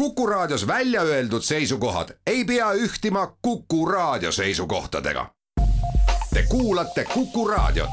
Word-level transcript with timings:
Kuku 0.00 0.26
Raadios 0.26 0.66
välja 0.66 1.02
öeldud 1.02 1.42
seisukohad 1.42 2.08
ei 2.26 2.44
pea 2.44 2.72
ühtima 2.72 3.36
Kuku 3.42 3.86
Raadio 3.86 4.32
seisukohtadega. 4.32 5.26
Te 6.34 6.42
kuulate 6.48 7.04
Kuku 7.04 7.48
Raadiot. 7.48 7.90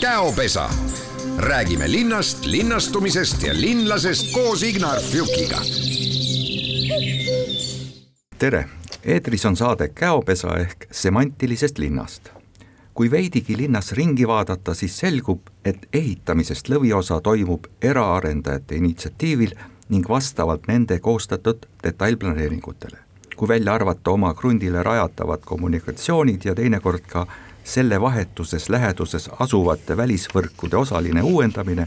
käopesa, 0.00 0.70
räägime 1.38 1.92
linnast, 1.92 2.44
linnastumisest 2.44 3.42
ja 3.42 3.60
linlasest 3.60 4.32
koos 4.32 4.62
Ignar 4.62 5.00
Fjukiga. 5.00 5.58
tere, 8.38 8.68
eetris 9.04 9.46
on 9.46 9.56
saade 9.56 9.88
Käopesa 9.88 10.58
ehk 10.58 10.86
semantilisest 10.90 11.78
linnast 11.78 12.41
kui 12.94 13.10
veidigi 13.10 13.56
linnas 13.56 13.92
ringi 13.92 14.26
vaadata, 14.28 14.74
siis 14.74 14.98
selgub, 14.98 15.40
et 15.64 15.86
ehitamisest 15.92 16.68
lõviosa 16.68 17.20
toimub 17.20 17.66
eraarendajate 17.82 18.76
initsiatiivil 18.76 19.54
ning 19.88 20.08
vastavalt 20.08 20.68
nende 20.68 20.98
koostatud 20.98 21.66
detailplaneeringutele. 21.84 22.98
kui 23.36 23.48
välja 23.48 23.74
arvata 23.74 24.10
oma 24.10 24.34
krundile 24.34 24.82
rajatavad 24.82 25.40
kommunikatsioonid 25.44 26.44
ja 26.44 26.54
teinekord 26.54 27.00
ka 27.08 27.26
selle 27.64 28.00
vahetuses 28.00 28.68
läheduses 28.68 29.30
asuvate 29.38 29.96
välisvõrkude 29.96 30.76
osaline 30.76 31.22
uuendamine, 31.22 31.86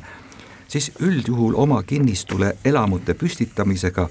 siis 0.67 0.91
üldjuhul 0.99 1.53
oma 1.55 1.83
kinnistule 1.83 2.57
elamute 2.65 3.13
püstitamisega 3.13 4.09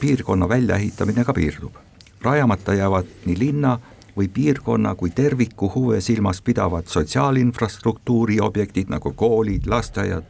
piirkonna 0.00 0.48
väljaehitamine 0.48 1.24
ka 1.24 1.32
piirdub. 1.32 1.72
rajamata 2.20 2.74
jäävad 2.74 3.06
nii 3.26 3.38
linna 3.38 3.78
või 4.16 4.28
piirkonna 4.28 4.94
kui 4.94 5.10
terviku 5.10 5.72
huve 5.74 6.00
silmas 6.00 6.42
pidavad 6.42 6.86
sotsiaalinfrastruktuuri 6.86 8.40
objektid 8.40 8.88
nagu 8.88 9.12
koolid, 9.12 9.66
lasteaiad, 9.66 10.24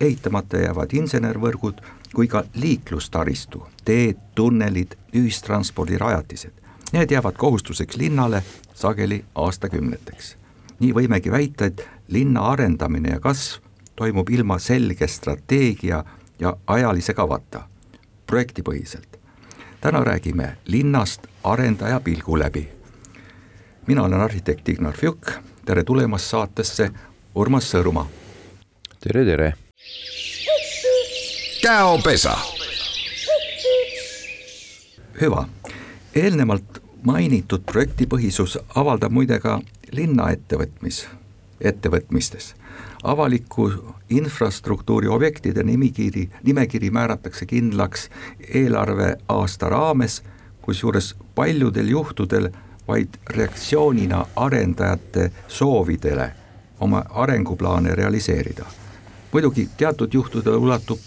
ehitamata 0.00 0.56
jäävad 0.56 0.92
insenervõrgud 0.92 1.80
kui 2.14 2.28
ka 2.28 2.44
liiklustaristu, 2.54 3.66
teed, 3.84 4.16
tunnelid, 4.34 4.94
ühistranspordirajatised. 5.14 6.52
Need 6.92 7.10
jäävad 7.10 7.34
kohustuseks 7.36 7.96
linnale 7.96 8.42
sageli 8.74 9.24
aastakümneteks. 9.34 10.36
nii 10.80 10.92
võimegi 10.92 11.30
väita, 11.30 11.64
et 11.64 11.88
linna 12.08 12.40
arendamine 12.40 13.08
ja 13.08 13.20
kasv 13.20 13.62
toimub 13.96 14.30
ilma 14.30 14.58
selge 14.58 15.06
strateegia 15.08 16.04
ja 16.40 16.56
ajalise 16.66 17.14
kavata, 17.14 17.62
projektipõhiselt. 18.26 19.15
Täna 19.80 20.04
räägime 20.04 20.56
linnast 20.66 21.26
arendaja 21.44 22.00
pilgu 22.00 22.38
läbi 22.38 22.76
mina 23.86 24.02
olen 24.02 24.20
arhitekt 24.20 24.68
Ignar 24.68 24.96
Fjuk, 24.96 25.30
tere 25.64 25.84
tulemast 25.84 26.30
saatesse, 26.30 26.90
Urmas 27.34 27.74
Sõõrumaa. 27.74 28.06
tere, 29.00 29.24
tere. 29.24 29.54
käopesa. 31.62 32.38
hüva, 35.20 35.48
eelnevalt 36.14 36.82
mainitud 37.02 37.62
projektipõhisus 37.66 38.58
avaldab 38.74 39.12
muide 39.12 39.38
ka 39.40 39.60
linnaettevõtmis, 39.92 41.06
ettevõtmistes 41.60 42.54
avaliku 43.06 43.72
infrastruktuuri 44.10 45.08
objektide 45.08 45.62
nimikiri, 45.62 46.30
nimekiri 46.42 46.90
määratakse 46.90 47.46
kindlaks 47.46 48.10
eelarveaasta 48.54 49.68
raames, 49.68 50.22
kusjuures 50.62 51.14
paljudel 51.34 51.88
juhtudel 51.88 52.50
vaid 52.88 53.08
reaktsioonina 53.30 54.26
arendajate 54.36 55.30
soovidele 55.48 56.32
oma 56.80 57.04
arenguplaane 57.10 57.94
realiseerida. 57.94 58.64
muidugi 59.32 59.68
teatud 59.76 60.14
juhtudel 60.14 60.54
ulatub 60.54 60.98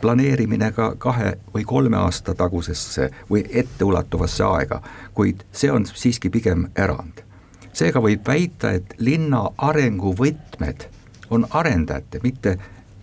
planeerimine 0.00 0.72
ka 0.72 0.94
kahe 0.98 1.38
või 1.54 1.64
kolme 1.64 1.96
aasta 1.96 2.34
tagusesse 2.34 3.10
või 3.30 3.44
etteulatuvasse 3.52 4.44
aega, 4.44 4.82
kuid 5.14 5.44
see 5.52 5.72
on 5.72 5.86
siiski 5.86 6.30
pigem 6.30 6.68
erand. 6.76 7.29
Seega 7.72 8.02
võib 8.02 8.26
väita, 8.26 8.72
et 8.72 8.94
linna 8.98 9.46
arenguvõtmed 9.58 10.86
on 11.30 11.46
arendajate, 11.50 12.20
mitte 12.22 12.56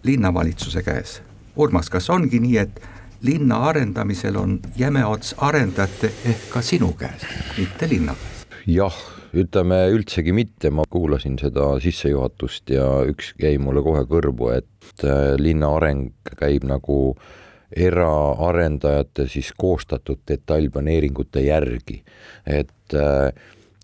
linnavalitsuse 0.04 0.84
käes. 0.84 1.22
Urmas, 1.56 1.90
kas 1.90 2.10
ongi 2.14 2.40
nii, 2.44 2.58
et 2.58 2.82
linna 3.26 3.64
arendamisel 3.70 4.38
on 4.38 4.60
jäme 4.78 5.06
ots 5.06 5.34
arendajate 5.38 6.12
ehk 6.26 6.50
ka 6.54 6.62
sinu 6.62 6.94
käes, 7.00 7.26
mitte 7.58 7.90
linna 7.90 8.16
käes. 8.16 8.46
jah, 8.68 8.98
ütleme 9.34 9.80
üldsegi 9.94 10.34
mitte, 10.36 10.70
ma 10.70 10.86
kuulasin 10.90 11.38
seda 11.40 11.74
sissejuhatust 11.82 12.70
ja 12.76 12.86
üks 13.10 13.34
jäi 13.42 13.58
mulle 13.62 13.82
kohe 13.84 14.04
kõrvu, 14.10 14.52
et 14.58 15.04
äh, 15.04 15.34
linna 15.40 15.74
areng 15.80 16.12
käib 16.38 16.68
nagu 16.68 17.18
eraarendajate 17.76 19.28
siis 19.28 19.52
koostatud 19.58 20.22
detailplaneeringute 20.28 21.44
järgi, 21.48 22.04
et 22.46 22.96
äh, 22.96 23.32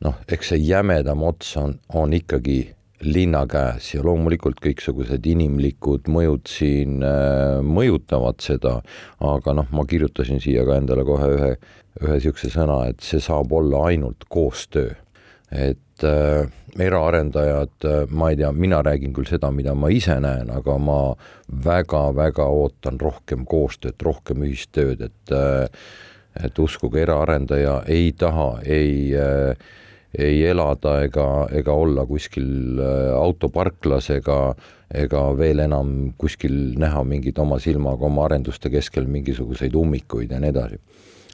noh, 0.03 0.21
eks 0.27 0.53
see 0.53 0.63
jämedam 0.63 1.23
ots 1.25 1.55
on, 1.59 1.77
on 1.95 2.13
ikkagi 2.15 2.57
linna 3.03 3.43
käes 3.51 3.89
ja 3.93 4.03
loomulikult 4.05 4.61
kõiksugused 4.63 5.25
inimlikud 5.27 6.07
mõjud 6.11 6.47
siin 6.47 7.03
äh, 7.03 7.59
mõjutavad 7.65 8.39
seda, 8.43 8.77
aga 9.23 9.55
noh, 9.59 9.69
ma 9.75 9.85
kirjutasin 9.87 10.41
siia 10.43 10.63
ka 10.67 10.77
endale 10.79 11.03
kohe 11.07 11.29
ühe, 11.35 11.53
ühe 12.01 12.17
niisuguse 12.17 12.51
sõna, 12.53 12.83
et 12.91 13.03
see 13.03 13.19
saab 13.23 13.51
olla 13.51 13.87
ainult 13.91 14.27
koostöö. 14.31 14.95
et 15.51 16.03
äh, 16.07 16.47
eraarendajad, 16.79 17.75
äh, 17.85 18.07
ma 18.09 18.31
ei 18.31 18.39
tea, 18.39 18.51
mina 18.51 18.81
räägin 18.81 19.13
küll 19.13 19.27
seda, 19.29 19.51
mida 19.51 19.75
ma 19.75 19.91
ise 19.93 20.15
näen, 20.23 20.49
aga 20.49 20.77
ma 20.81 21.01
väga-väga 21.65 22.47
ootan 22.49 22.97
rohkem 22.99 23.45
koostööd, 23.45 23.99
rohkem 24.01 24.47
ühistööd, 24.47 25.01
et 25.01 25.35
äh, 25.35 25.69
et 26.33 26.59
uskuge, 26.59 27.03
eraarendaja 27.03 27.83
ei 27.93 28.11
taha 28.17 28.55
ei 28.65 29.13
äh, 29.13 29.53
ei 30.19 30.43
elada 30.45 30.99
ega, 31.03 31.27
ega 31.51 31.73
olla 31.73 32.05
kuskil 32.05 32.79
äh, 32.79 33.11
autoparklas 33.17 34.09
ega, 34.13 34.55
ega 34.93 35.23
veel 35.37 35.63
enam 35.65 36.13
kuskil 36.17 36.75
näha 36.79 37.03
mingeid 37.03 37.39
oma 37.41 37.59
silmaga 37.59 38.05
oma 38.05 38.27
arenduste 38.27 38.69
keskel 38.73 39.09
mingisuguseid 39.09 39.75
ummikuid 39.75 40.31
ja 40.31 40.41
nii 40.41 40.53
edasi. 40.53 40.81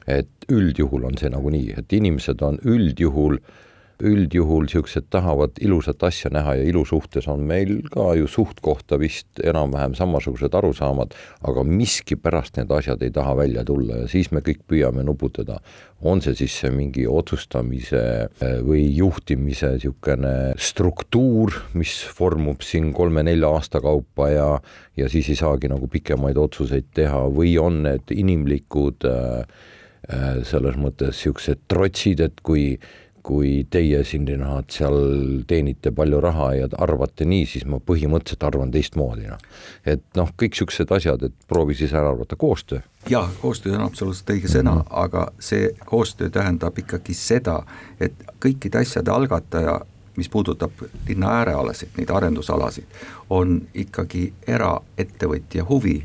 et 0.08 0.48
üldjuhul 0.50 1.04
on 1.06 1.18
see 1.20 1.28
nagunii, 1.30 1.74
et 1.78 1.92
inimesed 1.92 2.40
on 2.42 2.56
üldjuhul 2.64 3.36
äh, 3.36 3.58
üldjuhul 4.06 4.66
niisugused 4.66 5.08
tahavad 5.12 5.58
ilusat 5.60 6.02
asja 6.06 6.30
näha 6.32 6.56
ja 6.58 6.66
ilu 6.68 6.84
suhtes 6.88 7.28
on 7.28 7.42
meil 7.46 7.80
ka 7.92 8.12
ju 8.18 8.28
suht 8.30 8.60
kohta 8.64 8.98
vist 9.00 9.40
enam-vähem 9.44 9.94
samasugused 9.98 10.54
arusaamad, 10.54 11.14
aga 11.46 11.64
miskipärast 11.66 12.58
need 12.58 12.72
asjad 12.74 13.02
ei 13.02 13.12
taha 13.14 13.36
välja 13.38 13.64
tulla 13.66 14.02
ja 14.02 14.10
siis 14.10 14.30
me 14.32 14.42
kõik 14.44 14.62
püüame 14.68 15.04
nuputada. 15.06 15.60
on 16.00 16.22
see 16.24 16.32
siis 16.34 16.54
mingi 16.72 17.02
otsustamise 17.06 17.98
eh, 18.40 18.60
või 18.64 18.86
juhtimise 18.96 19.74
niisugune 19.74 20.54
struktuur, 20.56 21.52
mis 21.74 21.98
formub 22.16 22.64
siin 22.64 22.92
kolme-nelja 22.96 23.50
aasta 23.52 23.82
kaupa 23.84 24.30
ja, 24.30 24.48
ja 24.96 25.08
siis 25.08 25.28
ei 25.28 25.36
saagi 25.36 25.68
nagu 25.68 25.88
pikemaid 25.92 26.40
otsuseid 26.40 26.88
teha 26.94 27.26
või 27.28 27.58
on 27.60 27.82
need 27.84 28.14
inimlikud 28.16 29.04
äh, 29.04 29.44
selles 30.48 30.78
mõttes 30.80 31.12
niisugused 31.12 31.66
trotsid, 31.68 32.20
et 32.24 32.40
kui 32.42 32.78
kui 33.22 33.66
teie 33.70 34.00
noh, 34.38 34.60
seal 34.70 34.96
teenite 35.46 35.92
palju 35.92 36.20
raha 36.20 36.48
ja 36.54 36.68
arvate 36.78 37.24
nii, 37.28 37.46
siis 37.46 37.66
ma 37.66 37.78
põhimõtteliselt 37.78 38.46
arvan 38.48 38.72
teistmoodi, 38.72 39.28
noh. 39.28 39.38
et 39.84 40.02
noh, 40.16 40.32
kõik 40.36 40.56
niisugused 40.56 40.92
asjad, 40.96 41.22
et 41.28 41.48
proovi 41.48 41.74
siis 41.74 41.92
ära 41.92 42.10
arvata, 42.14 42.36
koostöö. 42.36 42.80
jaa, 43.08 43.28
koostöö 43.42 43.76
on 43.76 43.86
absoluutselt 43.86 44.30
õige 44.36 44.48
sõna 44.48 44.74
mm, 44.74 44.80
-hmm. 44.80 45.02
aga 45.04 45.32
see 45.38 45.70
koostöö 45.84 46.30
tähendab 46.30 46.78
ikkagi 46.78 47.14
seda, 47.14 47.62
et 48.00 48.14
kõikide 48.40 48.80
asjade 48.84 49.10
algataja 49.10 49.80
mis 50.16 50.28
puudutab 50.28 50.72
linna 51.08 51.28
äärealasid, 51.40 51.94
neid 51.96 52.10
arendusalasid, 52.10 52.84
on 53.30 53.60
ikkagi 53.74 54.32
eraettevõtja 54.46 55.64
huvi 55.68 56.02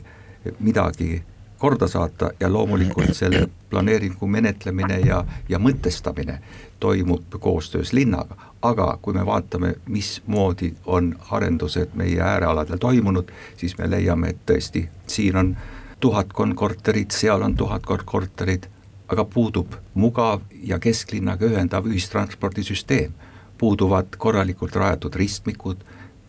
midagi 0.60 1.24
korda 1.58 1.88
saata 1.88 2.32
ja 2.40 2.54
loomulikult 2.54 3.14
selle 3.22 3.48
planeeringu 3.70 4.28
menetlemine 4.28 5.00
ja, 5.00 5.26
ja 5.50 5.60
mõtestamine 5.60 6.40
toimub 6.80 7.40
koostöös 7.40 7.94
linnaga, 7.94 8.36
aga 8.62 8.98
kui 9.02 9.14
me 9.14 9.26
vaatame, 9.26 9.76
mismoodi 9.86 10.74
on 10.86 11.16
arendused 11.32 11.94
meie 11.94 12.22
äärealadel 12.22 12.78
toimunud, 12.78 13.32
siis 13.58 13.78
me 13.78 13.90
leiame, 13.90 14.30
et 14.30 14.46
tõesti, 14.46 14.88
siin 15.08 15.38
on 15.38 15.56
tuhatkond 16.00 16.54
korterit, 16.54 17.12
seal 17.12 17.42
on 17.42 17.56
tuhatkond 17.56 18.04
korterit, 18.06 18.70
aga 19.08 19.26
puudub 19.26 19.76
mugav 19.94 20.42
ja 20.64 20.80
kesklinnaga 20.80 21.46
ühendav 21.46 21.88
ühistranspordisüsteem. 21.88 23.12
puuduvad 23.58 24.18
korralikult 24.18 24.76
rajatud 24.76 25.16
ristmikud, 25.16 25.78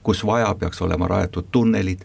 kus 0.02 0.26
vaja, 0.26 0.54
peaks 0.54 0.82
olema 0.82 1.08
rajatud 1.08 1.44
tunnelid 1.50 2.04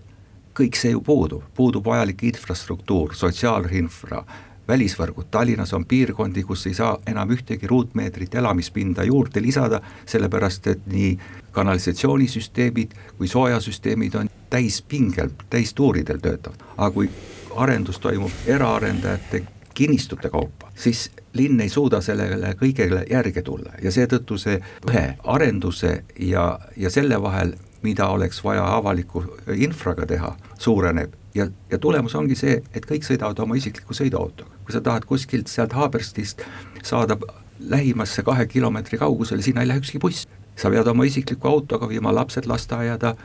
kõik 0.57 0.77
see 0.77 0.92
ju 0.92 1.01
puudub, 1.06 1.44
puudub 1.56 1.86
vajalik 1.86 2.24
infrastruktuur, 2.24 3.15
sotsiaalinfra, 3.15 4.24
välisvõrgud, 4.68 5.27
Tallinnas 5.31 5.74
on 5.74 5.86
piirkondi, 5.86 6.44
kus 6.48 6.65
ei 6.69 6.74
saa 6.74 6.98
enam 7.07 7.31
ühtegi 7.33 7.68
ruutmeetrit 7.68 8.36
elamispinda 8.36 9.03
juurde 9.03 9.42
lisada, 9.42 9.81
sellepärast 10.06 10.68
et 10.68 10.86
nii 10.92 11.15
kanalisatsioonisüsteemid 11.51 12.94
kui 13.18 13.27
soojasüsteemid 13.27 14.15
on 14.15 14.30
täispingel, 14.50 15.33
täistuuridel 15.50 16.21
töötavad, 16.24 16.63
aga 16.77 16.92
kui 16.92 17.09
arendus 17.56 18.00
toimub 18.00 18.31
eraarendajate 18.48 19.44
kinnistute 19.74 20.30
kaupa, 20.30 20.71
siis 20.75 21.09
linn 21.33 21.59
ei 21.62 21.69
suuda 21.69 22.01
sellele 22.01 22.56
kõigele 22.59 23.06
järge 23.09 23.42
tulla. 23.42 23.75
Ja 23.81 23.92
seetõttu 23.92 24.38
see 24.38 24.59
ühe 24.89 25.06
arenduse 25.24 26.03
ja, 26.19 26.59
ja 26.77 26.89
selle 26.89 27.21
vahel, 27.21 27.56
mida 27.83 28.07
oleks 28.07 28.43
vaja 28.43 28.65
avaliku 28.75 29.23
infraga 29.55 30.05
teha, 30.05 30.35
suureneb 30.59 31.13
ja, 31.35 31.47
ja 31.71 31.77
tulemus 31.77 32.15
ongi 32.15 32.35
see, 32.35 32.61
et 32.73 32.85
kõik 32.87 33.05
sõidavad 33.07 33.39
oma 33.39 33.55
isikliku 33.55 33.95
sõiduautoga. 33.97 34.51
kui 34.65 34.73
sa 34.73 34.81
tahad 34.81 35.05
kuskilt 35.05 35.47
sealt 35.47 35.73
Haaberstist 35.73 36.43
saada 36.83 37.17
lähimasse 37.59 38.23
kahe 38.23 38.45
kilomeetri 38.47 38.97
kaugusele, 38.97 39.41
sinna 39.41 39.61
ei 39.61 39.67
lähe 39.67 39.79
ükski 39.79 39.99
buss. 39.99 40.27
sa 40.55 40.69
pead 40.69 40.87
oma 40.87 41.03
isikliku 41.03 41.47
autoga 41.47 41.87
viima 41.89 42.15
lapsed 42.15 42.45
lasteaeda, 42.45 43.15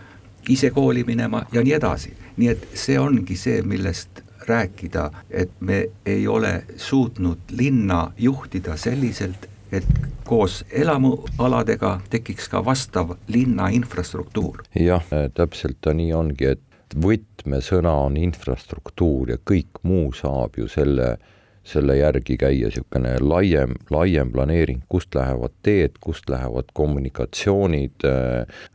ise 0.48 0.70
kooli 0.70 1.04
minema 1.04 1.42
ja 1.52 1.62
nii 1.62 1.72
edasi. 1.72 2.14
nii 2.36 2.48
et 2.48 2.68
see 2.74 2.98
ongi 2.98 3.36
see, 3.36 3.62
millest 3.62 4.22
rääkida, 4.46 5.10
et 5.30 5.50
me 5.60 5.88
ei 6.06 6.28
ole 6.28 6.64
suutnud 6.76 7.38
linna 7.50 8.12
juhtida 8.18 8.76
selliselt, 8.76 9.48
et 9.76 10.06
koos 10.26 10.64
elamualadega 10.70 12.00
tekiks 12.11 12.49
ka 12.50 12.64
vastav 12.64 13.14
linna 13.28 13.69
infrastruktuur. 13.75 14.64
jah, 14.75 15.05
täpselt 15.34 15.78
ta 15.81 15.94
nii 15.94 16.12
ongi, 16.14 16.55
et 16.56 16.62
võtmesõna 16.94 17.93
on 18.06 18.17
infrastruktuur 18.20 19.34
ja 19.34 19.38
kõik 19.38 19.82
muu 19.82 20.12
saab 20.14 20.58
ju 20.58 20.69
selle, 20.70 21.17
selle 21.67 21.96
järgi 21.99 22.37
käia, 22.38 22.70
niisugune 22.70 23.17
laiem, 23.20 23.75
laiem 23.90 24.31
planeering, 24.32 24.82
kust 24.88 25.14
lähevad 25.14 25.55
teed, 25.67 25.99
kust 26.00 26.31
lähevad 26.31 26.70
kommunikatsioonid, 26.75 28.06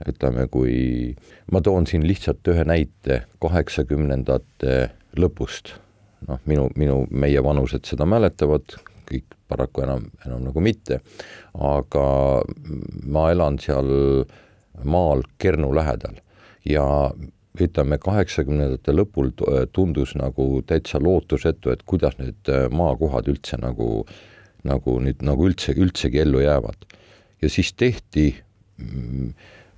ütleme, 0.08 0.48
kui 0.52 1.16
ma 1.52 1.62
toon 1.62 1.88
siin 1.88 2.08
lihtsalt 2.08 2.48
ühe 2.52 2.68
näite 2.68 3.24
kaheksakümnendate 3.44 4.82
lõpust. 5.20 5.76
noh, 6.28 6.38
minu, 6.46 6.68
minu, 6.78 7.08
meie 7.10 7.42
vanused 7.44 7.88
seda 7.90 8.06
mäletavad, 8.06 8.76
kõik 9.08 9.38
paraku 9.52 9.86
enam, 9.86 10.08
enam 10.26 10.46
nagu 10.48 10.64
mitte, 10.64 11.02
aga 11.54 12.06
ma 13.04 13.28
elan 13.34 13.60
seal 13.62 13.92
maal 14.88 15.24
Kernu 15.42 15.74
lähedal 15.76 16.22
ja 16.68 16.86
ütleme, 17.60 17.98
kaheksakümnendate 18.00 18.94
lõpul 18.96 19.34
tundus 19.76 20.14
nagu 20.16 20.62
täitsa 20.68 21.02
lootusetu, 21.04 21.74
et 21.74 21.84
kuidas 21.84 22.16
need 22.22 22.48
maakohad 22.72 23.28
üldse 23.32 23.60
nagu, 23.60 24.06
nagu 24.68 25.00
nüüd 25.04 25.26
nagu 25.28 25.50
üldse, 25.50 25.76
üldsegi 25.76 26.24
ellu 26.24 26.44
jäävad. 26.46 26.88
ja 27.42 27.50
siis 27.50 27.74
tehti 27.74 28.36
mm, 28.78 29.34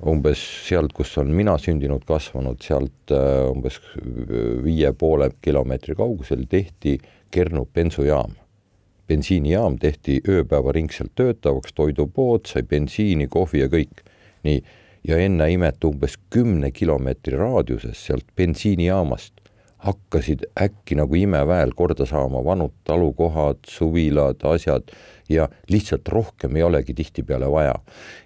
umbes 0.10 0.42
sealt, 0.68 0.94
kus 0.96 1.16
on 1.22 1.32
mina 1.36 1.56
sündinud, 1.62 2.04
kasvanud, 2.08 2.62
sealt 2.64 3.14
äh, 3.14 3.48
umbes 3.52 3.80
viie 4.64 4.92
poole 4.98 5.32
kilomeetri 5.42 5.96
kaugusel 5.96 6.46
tehti 6.50 6.98
Kernu 7.34 7.66
bensujaam. 7.74 8.36
Bensiinijaam 9.08 9.78
tehti 9.80 10.22
ööpäevaringselt 10.30 11.12
töötavaks, 11.16 11.74
toidupood, 11.74 12.48
sai 12.48 12.64
bensiini, 12.64 13.28
kohvi 13.28 13.64
ja 13.64 13.68
kõik. 13.72 14.04
nii, 14.44 14.64
ja 15.08 15.18
enne 15.20 15.52
imet 15.52 15.84
umbes 15.84 16.18
kümne 16.30 16.72
kilomeetri 16.72 17.38
raadiuses 17.38 18.06
sealt 18.06 18.26
bensiinijaamast 18.36 19.44
hakkasid 19.84 20.46
äkki 20.62 20.96
nagu 20.96 21.16
imeväel 21.20 21.74
korda 21.76 22.06
saama 22.08 22.44
vanud 22.46 22.72
talukohad, 22.88 23.60
suvilad, 23.68 24.44
asjad 24.48 24.94
ja 25.30 25.50
lihtsalt 25.70 26.08
rohkem 26.08 26.56
ei 26.56 26.64
olegi 26.64 26.94
tihtipeale 26.94 27.52
vaja. 27.52 27.76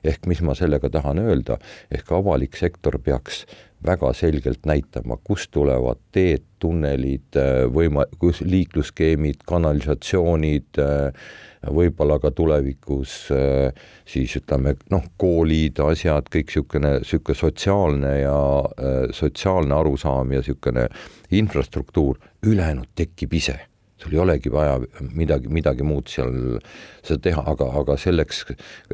ehk 0.03 0.25
mis 0.25 0.41
ma 0.41 0.55
sellega 0.55 0.89
tahan 0.89 1.19
öelda, 1.19 1.57
ehk 1.91 2.11
avalik 2.11 2.57
sektor 2.57 2.99
peaks 2.99 3.45
väga 3.85 4.13
selgelt 4.13 4.65
näitama, 4.65 5.17
kust 5.23 5.51
tulevad 5.53 5.99
teed, 6.11 6.43
tunnelid, 6.59 7.37
võima-, 7.73 8.07
kus 8.19 8.41
liiklusskeemid, 8.41 9.43
kanalisatsioonid, 9.47 10.81
võib-olla 11.77 12.17
ka 12.21 12.31
tulevikus 12.33 13.15
siis 14.07 14.35
ütleme 14.39 14.75
noh, 14.93 15.05
koolid, 15.21 15.79
asjad, 15.85 16.29
kõik 16.33 16.49
niisugune, 16.49 16.93
niisugune 17.03 17.37
sotsiaalne 17.37 18.13
ja 18.23 18.37
sotsiaalne 19.13 19.77
arusaam 19.77 20.33
ja 20.33 20.41
niisugune 20.41 20.87
infrastruktuur, 21.37 22.21
ülejäänud 22.45 22.93
tekib 22.97 23.37
ise 23.37 23.59
sul 24.03 24.13
ei 24.13 24.19
olegi 24.19 24.51
vaja 24.51 24.79
midagi, 25.13 25.49
midagi 25.49 25.83
muud 25.83 26.09
seal 26.11 26.59
seda 27.05 27.19
teha, 27.29 27.43
aga, 27.53 27.69
aga 27.79 27.97
selleks, 27.97 28.43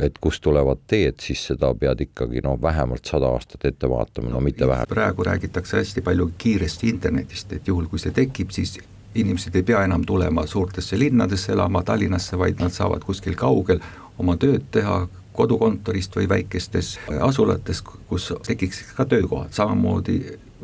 et 0.02 0.18
kust 0.24 0.44
tulevad 0.46 0.84
teed, 0.88 1.20
siis 1.24 1.44
seda 1.52 1.74
pead 1.80 2.06
ikkagi 2.08 2.44
noh, 2.46 2.56
vähemalt 2.62 3.10
sada 3.10 3.34
aastat 3.36 3.66
ette 3.70 3.90
vaatama, 3.90 4.32
no 4.34 4.42
mitte 4.44 4.68
vähem. 4.68 4.88
praegu 4.90 5.24
räägitakse 5.28 5.78
hästi 5.78 6.02
palju 6.02 6.32
kiiresti 6.38 6.90
internetist, 6.90 7.54
et 7.54 7.68
juhul, 7.68 7.90
kui 7.92 8.00
see 8.00 8.16
tekib, 8.16 8.54
siis 8.56 8.78
inimesed 9.16 9.56
ei 9.56 9.64
pea 9.64 9.84
enam 9.86 10.06
tulema 10.06 10.46
suurtesse 10.48 11.00
linnadesse 11.00 11.52
elama, 11.54 11.84
Tallinnasse, 11.84 12.40
vaid 12.40 12.62
nad 12.64 12.74
saavad 12.74 13.04
kuskil 13.06 13.36
kaugel 13.36 13.84
oma 14.18 14.38
tööd 14.38 14.72
teha, 14.72 15.04
kodukontorist 15.34 16.16
või 16.16 16.28
väikestes 16.30 16.96
asulates, 17.26 17.82
kus 17.82 18.30
tekiks 18.46 18.84
ka 18.94 19.06
töökohad, 19.10 19.50
samamoodi 19.54 20.20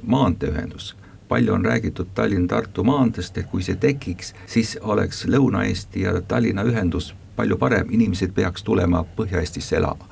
maanteeühendus 0.06 0.94
palju 1.30 1.54
on 1.54 1.66
räägitud 1.66 2.08
Tallinn-Tartu 2.16 2.84
maanteest, 2.84 3.38
et 3.38 3.48
kui 3.48 3.64
see 3.64 3.78
tekiks, 3.80 4.34
siis 4.50 4.78
oleks 4.82 5.26
Lõuna-Eesti 5.30 6.04
ja 6.04 6.16
Tallinna 6.22 6.66
ühendus 6.66 7.14
palju 7.38 7.58
parem, 7.58 7.88
inimesed 7.92 8.34
peaks 8.36 8.64
tulema 8.64 9.06
Põhja-Eestisse 9.18 9.78
elama. 9.78 10.10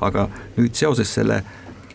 aga 0.00 0.28
nüüd 0.56 0.74
seoses 0.74 1.10
selle 1.14 1.42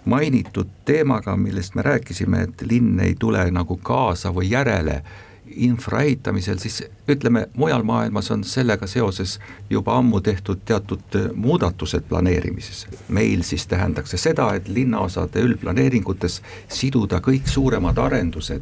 mainitud 0.05 0.67
teemaga, 0.85 1.33
millest 1.35 1.75
me 1.75 1.81
rääkisime, 1.81 2.41
et 2.41 2.61
linn 2.61 2.99
ei 2.99 3.15
tule 3.19 3.47
nagu 3.51 3.79
kaasa 3.81 4.29
või 4.29 4.51
järele 4.51 5.01
infra 5.47 6.01
ehitamisel, 6.01 6.57
siis 6.57 6.83
ütleme, 7.09 7.47
mujal 7.55 7.83
maailmas 7.83 8.31
on 8.31 8.43
sellega 8.43 8.87
seoses 8.87 9.39
juba 9.69 9.97
ammu 9.97 10.21
tehtud 10.21 10.63
teatud 10.65 11.17
muudatused 11.35 12.07
planeerimises. 12.09 12.87
meil 13.07 13.43
siis 13.43 13.67
tähendaks 13.67 14.09
see 14.15 14.17
seda, 14.29 14.53
et 14.53 14.67
linnaosade 14.67 15.41
üldplaneeringutes 15.41 16.41
siduda 16.67 17.21
kõik 17.21 17.47
suuremad 17.47 17.97
arendused 17.97 18.61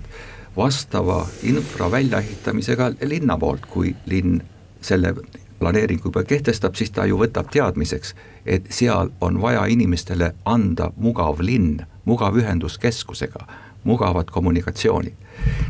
vastava 0.57 1.25
infra 1.43 1.91
väljaehitamisega 1.91 2.91
linna 3.01 3.37
poolt, 3.37 3.65
kui 3.65 3.95
linn 4.05 4.41
selle 4.81 5.15
planeeringu 5.59 6.11
juba 6.11 6.23
kehtestab, 6.23 6.75
siis 6.75 6.91
ta 6.91 7.05
ju 7.05 7.17
võtab 7.17 7.49
teadmiseks, 7.51 8.15
et 8.45 8.67
seal 8.69 9.13
on 9.21 9.41
vaja 9.41 9.65
inimestele 9.71 10.33
anda 10.45 10.91
mugav 10.97 11.39
linn, 11.39 11.85
mugav 12.05 12.37
ühendus 12.37 12.77
keskusega, 12.77 13.47
mugavad 13.83 14.31
kommunikatsioonid. 14.31 15.22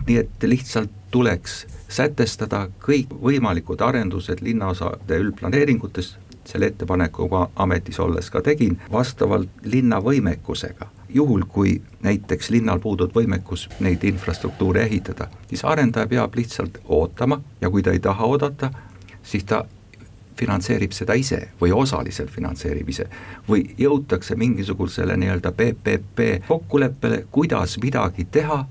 Nii 0.08 0.18
et 0.18 0.44
lihtsalt 0.44 0.90
tuleks 1.12 1.66
sätestada 1.90 2.68
kõikvõimalikud 2.86 3.82
arendused 3.86 4.42
linnaosade 4.42 5.20
üldplaneeringutes, 5.22 6.16
selle 6.46 6.72
ettepaneku 6.72 7.28
ma 7.32 7.46
ametis 7.56 8.00
olles 8.04 8.30
ka 8.34 8.42
tegin, 8.42 8.80
vastavalt 8.92 9.50
linna 9.64 10.02
võimekusega. 10.02 10.90
juhul, 11.14 11.44
kui 11.46 11.82
näiteks 12.02 12.50
linnal 12.50 12.80
puudub 12.80 13.12
võimekus 13.14 13.68
neid 13.80 14.04
infrastruktuure 14.04 14.82
ehitada, 14.84 15.28
siis 15.48 15.62
arendaja 15.64 16.08
peab 16.08 16.36
lihtsalt 16.36 16.80
ootama 16.86 17.38
ja 17.62 17.70
kui 17.70 17.84
ta 17.84 17.92
ei 17.92 18.00
taha 18.00 18.26
oodata, 18.26 18.72
siis 19.24 19.44
ta 19.44 19.66
finantseerib 20.40 20.92
seda 20.92 21.14
ise 21.14 21.40
või 21.62 21.72
osaliselt 21.72 22.32
finantseerib 22.34 22.90
ise 22.90 23.06
või 23.50 23.76
jõutakse 23.78 24.36
mingisugusele 24.36 25.18
nii-öelda 25.18 25.52
PPP 25.52 26.48
kokkuleppele, 26.48 27.26
kuidas 27.32 27.78
midagi 27.84 28.26
teha 28.32 28.64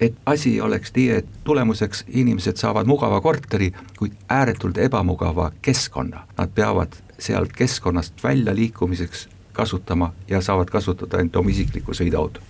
et 0.00 0.14
asi 0.26 0.60
oleks 0.60 0.92
nii, 0.96 1.08
et 1.10 1.26
tulemuseks 1.44 2.04
inimesed 2.08 2.56
saavad 2.56 2.86
mugava 2.86 3.20
korteri, 3.20 3.72
kuid 3.98 4.14
ääretult 4.28 4.78
ebamugava 4.78 5.50
keskkonna. 5.62 6.26
Nad 6.38 6.54
peavad 6.54 6.98
sealt 7.18 7.52
keskkonnast 7.52 8.22
välja 8.24 8.54
liikumiseks 8.54 9.28
kasutama 9.52 10.12
ja 10.28 10.40
saavad 10.40 10.70
kasutada 10.70 11.18
ainult 11.18 11.36
oma 11.36 11.50
isiklikku 11.50 11.94
sõiduautot. 11.94 12.44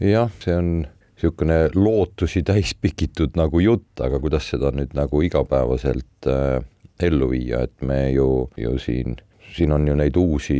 jah, 0.00 0.30
see 0.42 0.56
on 0.56 0.72
niisugune 0.82 1.70
lootusi 1.74 2.42
täis 2.42 2.74
pikitud 2.74 3.36
nagu 3.38 3.60
jutt, 3.62 4.00
aga 4.00 4.18
kuidas 4.20 4.48
seda 4.50 4.72
nüüd 4.74 4.96
nagu 4.98 5.22
igapäevaselt 5.22 6.26
äh, 6.26 6.64
ellu 7.00 7.30
viia, 7.30 7.62
et 7.62 7.82
me 7.82 8.10
ju, 8.10 8.50
ju 8.58 8.74
siin 8.82 9.16
siin 9.52 9.72
on 9.72 9.86
ju 9.88 9.94
neid 9.98 10.16
uusi 10.16 10.56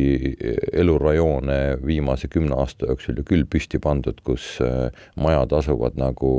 elurajoone 0.73 1.59
viimase 1.85 2.27
kümne 2.31 2.55
aasta 2.57 2.89
jooksul 2.89 3.19
ju 3.19 3.25
küll 3.27 3.45
püsti 3.49 3.79
pandud, 3.81 4.19
kus 4.25 4.57
äh, 4.63 4.89
majad 5.15 5.53
asuvad 5.57 5.97
nagu 5.99 6.31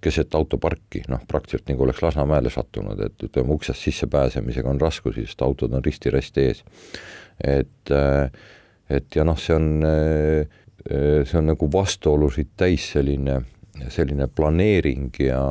keset 0.00 0.34
autoparki, 0.34 1.02
noh, 1.12 1.20
praktiliselt 1.28 1.68
nagu 1.68 1.84
oleks 1.84 2.00
Lasnamäele 2.02 2.50
sattunud, 2.52 3.00
et 3.04 3.24
ütleme, 3.26 3.52
uksest 3.52 3.84
sissepääsemisega 3.84 4.70
on 4.70 4.80
raskusi, 4.80 5.26
sest 5.28 5.42
autod 5.44 5.76
on 5.76 5.84
risti-rästi 5.84 6.46
ees. 6.46 6.64
et, 7.44 7.92
äh, 7.92 8.30
et 8.90 9.16
ja 9.16 9.24
noh, 9.24 9.38
see 9.38 9.56
on, 9.56 9.84
äh, 9.84 10.60
see 11.24 11.38
on 11.38 11.50
nagu 11.52 11.68
vastuolusid 11.72 12.54
täis 12.56 12.90
selline, 12.94 13.42
selline 13.88 14.28
planeering 14.28 15.12
ja, 15.20 15.42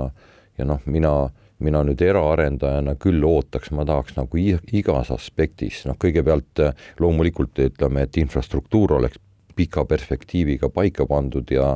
ja 0.57 0.65
noh, 0.65 0.81
mina 0.85 1.29
mina 1.59 1.81
nüüd 1.83 2.01
eraarendajana 2.01 2.95
küll 3.01 3.23
ootaks, 3.25 3.71
ma 3.75 3.85
tahaks 3.87 4.15
nagu 4.17 4.39
igas 4.39 5.11
aspektis, 5.15 5.83
noh, 5.89 5.97
kõigepealt 5.99 6.63
loomulikult 6.99 7.59
ütleme, 7.65 8.05
et 8.07 8.19
infrastruktuur 8.21 8.95
oleks 8.99 9.19
pika 9.59 9.83
perspektiiviga 9.85 10.69
paika 10.71 11.03
pandud 11.09 11.51
ja 11.51 11.73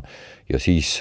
ja 0.52 0.60
siis 0.60 0.96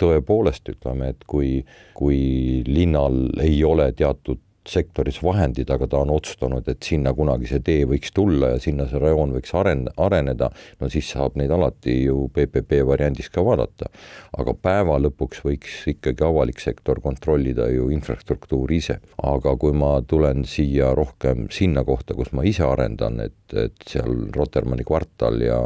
tõepoolest 0.00 0.68
ütleme, 0.72 1.14
et 1.14 1.24
kui, 1.28 1.60
kui 1.96 2.20
linnal 2.66 3.22
ei 3.40 3.62
ole 3.64 3.90
teatud 3.96 4.40
sektoris 4.70 5.20
vahendid, 5.24 5.70
aga 5.70 5.88
ta 5.90 6.00
on 6.04 6.12
otsustanud, 6.14 6.66
et 6.68 6.82
sinna 6.86 7.12
kunagi 7.16 7.48
see 7.50 7.62
tee 7.66 7.86
võiks 7.90 8.12
tulla 8.14 8.54
ja 8.54 8.60
sinna 8.62 8.86
see 8.90 9.00
rajoon 9.02 9.34
võiks 9.36 9.54
aren-, 9.58 9.88
areneda, 10.00 10.50
no 10.80 10.90
siis 10.92 11.10
saab 11.14 11.38
neid 11.40 11.52
alati 11.54 11.96
ju 12.04 12.28
PPP 12.34 12.82
variandis 12.88 13.30
ka 13.32 13.44
vaadata. 13.46 13.90
aga 14.38 14.54
päeva 14.54 14.98
lõpuks 15.02 15.42
võiks 15.44 15.80
ikkagi 15.90 16.24
avalik 16.24 16.60
sektor 16.62 17.00
kontrollida 17.02 17.68
ju 17.70 17.90
infrastruktuuri 17.90 18.76
ise. 18.82 19.00
aga 19.22 19.56
kui 19.56 19.72
ma 19.72 19.98
tulen 20.06 20.44
siia 20.44 20.94
rohkem 20.94 21.48
sinna 21.50 21.84
kohta, 21.84 22.14
kus 22.14 22.32
ma 22.32 22.46
ise 22.46 22.64
arendan, 22.64 23.20
et, 23.20 23.42
et 23.54 23.88
seal 23.88 24.30
Rotermanni 24.36 24.86
kvartal 24.86 25.42
ja 25.42 25.60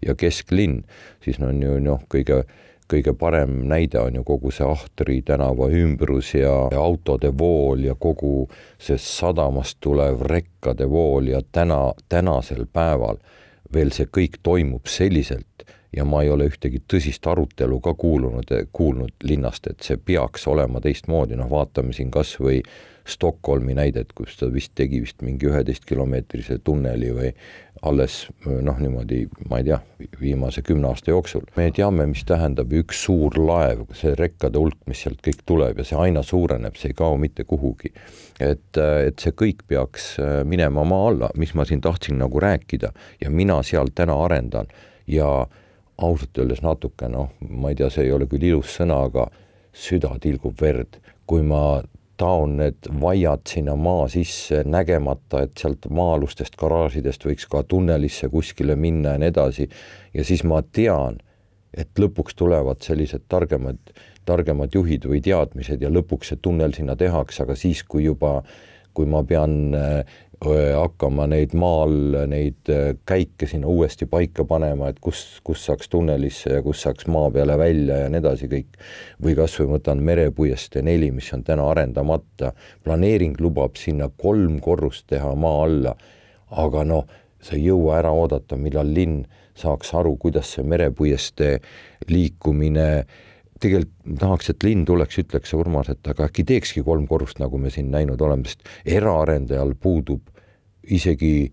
ja 0.00 0.14
kesklinn, 0.16 0.80
siis 1.24 1.36
on 1.44 1.60
ju 1.62 1.76
noh, 1.84 2.00
kõige 2.08 2.44
kõige 2.90 3.14
parem 3.18 3.60
näide 3.70 4.00
on 4.00 4.18
ju 4.18 4.24
kogu 4.26 4.50
see 4.54 4.66
Ahtri 4.66 5.20
tänava 5.26 5.68
ümbrus 5.70 6.34
ja 6.34 6.54
autode 6.76 7.30
vool 7.38 7.84
ja 7.86 7.94
kogu 7.94 8.48
see 8.78 8.98
sadamast 8.98 9.78
tulev 9.80 10.22
rekkade 10.26 10.88
vool 10.90 11.30
ja 11.30 11.42
täna, 11.52 11.92
tänasel 12.08 12.66
päeval 12.72 13.20
veel 13.74 13.92
see 13.94 14.10
kõik 14.10 14.40
toimub 14.42 14.90
selliselt 14.90 15.66
ja 15.96 16.04
ma 16.04 16.22
ei 16.22 16.30
ole 16.30 16.46
ühtegi 16.50 16.82
tõsist 16.90 17.26
arutelu 17.26 17.80
ka 17.82 17.94
kuulunud, 17.98 18.50
kuulnud 18.72 19.26
linnast, 19.26 19.66
et 19.66 19.82
see 19.82 19.98
peaks 19.98 20.46
olema 20.50 20.80
teistmoodi, 20.80 21.38
noh, 21.38 21.50
vaatame 21.50 21.94
siin 21.96 22.10
kas 22.14 22.36
või 22.40 22.60
Stockholmi 23.10 23.74
näidet, 23.74 24.12
kus 24.16 24.36
ta 24.38 24.48
vist 24.52 24.72
tegi 24.78 25.00
vist 25.02 25.22
mingi 25.26 25.48
üheteistkilomeetrise 25.50 26.60
tunneli 26.64 27.10
või 27.16 27.32
alles 27.86 28.26
noh, 28.44 28.76
niimoodi 28.76 29.22
ma 29.48 29.60
ei 29.60 29.66
tea, 29.70 29.78
viimase 30.20 30.62
kümne 30.62 30.90
aasta 30.90 31.14
jooksul. 31.14 31.46
me 31.56 31.70
teame, 31.74 32.04
mis 32.10 32.24
tähendab 32.28 32.72
üks 32.76 33.04
suur 33.06 33.38
laev, 33.40 33.86
see 33.96 34.12
rekkade 34.18 34.60
hulk, 34.60 34.78
mis 34.90 35.00
sealt 35.04 35.22
kõik 35.24 35.40
tuleb 35.48 35.80
ja 35.80 35.86
see 35.88 35.98
aina 36.00 36.22
suureneb, 36.26 36.76
see 36.76 36.92
ei 36.92 36.98
kao 36.98 37.16
mitte 37.16 37.44
kuhugi. 37.48 37.92
et, 38.40 38.76
et 38.76 39.18
see 39.18 39.32
kõik 39.32 39.64
peaks 39.68 40.12
minema 40.44 40.84
maa 40.84 41.08
alla, 41.08 41.30
mis 41.40 41.54
ma 41.54 41.64
siin 41.64 41.80
tahtsin 41.80 42.20
nagu 42.20 42.40
rääkida 42.40 42.92
ja 43.20 43.30
mina 43.30 43.62
seal 43.62 43.92
täna 43.94 44.18
arendan 44.24 44.68
ja 45.06 45.46
ausalt 46.00 46.38
öeldes 46.38 46.62
natuke 46.64 47.08
noh, 47.08 47.32
ma 47.48 47.72
ei 47.72 47.78
tea, 47.80 47.90
see 47.92 48.08
ei 48.08 48.12
ole 48.12 48.28
küll 48.28 48.44
ilus 48.44 48.76
sõna, 48.80 49.02
aga 49.08 49.28
süda 49.76 50.12
tilgub 50.20 50.60
verd, 50.60 51.00
kui 51.28 51.42
ma 51.46 51.80
taon 52.20 52.58
need 52.60 52.90
vaiad 53.00 53.46
sinna 53.48 53.76
maa 53.80 54.04
sisse, 54.12 54.62
nägemata, 54.68 55.44
et 55.46 55.60
sealt 55.60 55.88
maa-alustest 55.88 56.58
garaažidest 56.60 57.24
võiks 57.24 57.48
ka 57.50 57.62
tunnelisse 57.68 58.28
kuskile 58.32 58.76
minna 58.76 59.16
ja 59.16 59.22
nii 59.22 59.32
edasi. 59.32 59.68
ja 60.14 60.24
siis 60.24 60.44
ma 60.44 60.60
tean, 60.62 61.20
et 61.72 61.88
lõpuks 61.98 62.36
tulevad 62.36 62.82
sellised 62.84 63.24
targemad, 63.28 63.78
targemad 64.28 64.74
juhid 64.74 65.06
või 65.08 65.22
teadmised 65.24 65.82
ja 65.82 65.90
lõpuks 65.90 66.32
see 66.32 66.42
tunnel 66.42 66.74
sinna 66.76 66.96
tehakse, 66.96 67.44
aga 67.44 67.56
siis, 67.56 67.82
kui 67.82 68.04
juba, 68.04 68.40
kui 68.94 69.06
ma 69.06 69.22
pean 69.24 69.72
hakkama 70.40 71.26
neid 71.28 71.52
maal, 71.58 71.92
neid 72.30 72.70
käike 73.08 73.46
sinna 73.46 73.68
uuesti 73.68 74.06
paika 74.08 74.44
panema, 74.48 74.88
et 74.88 75.00
kus, 75.00 75.40
kus 75.44 75.66
saaks 75.68 75.90
tunnelisse 75.92 76.54
ja 76.54 76.62
kus 76.64 76.80
saaks 76.86 77.06
maa 77.12 77.28
peale 77.30 77.58
välja 77.60 77.98
ja 78.04 78.08
nii 78.08 78.22
edasi 78.22 78.48
kõik. 78.48 78.78
või 79.22 79.36
kas 79.36 79.58
või 79.60 79.74
võtan 79.74 80.00
Merepuiestee 80.00 80.82
neli, 80.82 81.10
mis 81.10 81.32
on 81.36 81.44
täna 81.44 81.68
arendamata, 81.68 82.54
planeering 82.84 83.36
lubab 83.40 83.76
sinna 83.76 84.08
kolm 84.08 84.60
korrust 84.60 85.06
teha 85.12 85.34
maa 85.34 85.64
alla, 85.64 85.94
aga 86.50 86.84
noh, 86.84 87.06
sa 87.40 87.56
ei 87.56 87.66
jõua 87.66 87.98
ära 87.98 88.12
oodata, 88.12 88.56
millal 88.56 88.88
linn 88.94 89.26
saaks 89.54 89.92
aru, 89.94 90.16
kuidas 90.16 90.54
see 90.56 90.64
Merepuiestee 90.64 91.58
liikumine 92.08 92.88
äh, 93.00 93.29
tegelikult 93.60 94.18
tahaks, 94.20 94.50
et 94.52 94.64
linn 94.66 94.84
tuleks, 94.88 95.18
ütleks 95.22 95.54
Urmas, 95.56 95.90
et 95.92 96.10
aga 96.10 96.28
äkki 96.28 96.44
teekski 96.48 96.84
kolm 96.86 97.06
korrust, 97.10 97.40
nagu 97.42 97.58
me 97.60 97.72
siin 97.72 97.90
näinud 97.92 98.20
oleme, 98.24 98.48
sest 98.48 98.66
eraarendajal 98.98 99.74
puudub 99.80 100.30
isegi 100.88 101.50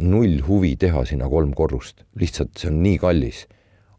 null 0.00 0.40
huvi 0.46 0.74
teha 0.80 1.04
sinna 1.08 1.28
kolm 1.28 1.52
korrust, 1.56 2.04
lihtsalt 2.20 2.56
see 2.58 2.70
on 2.72 2.82
nii 2.84 3.00
kallis. 3.02 3.46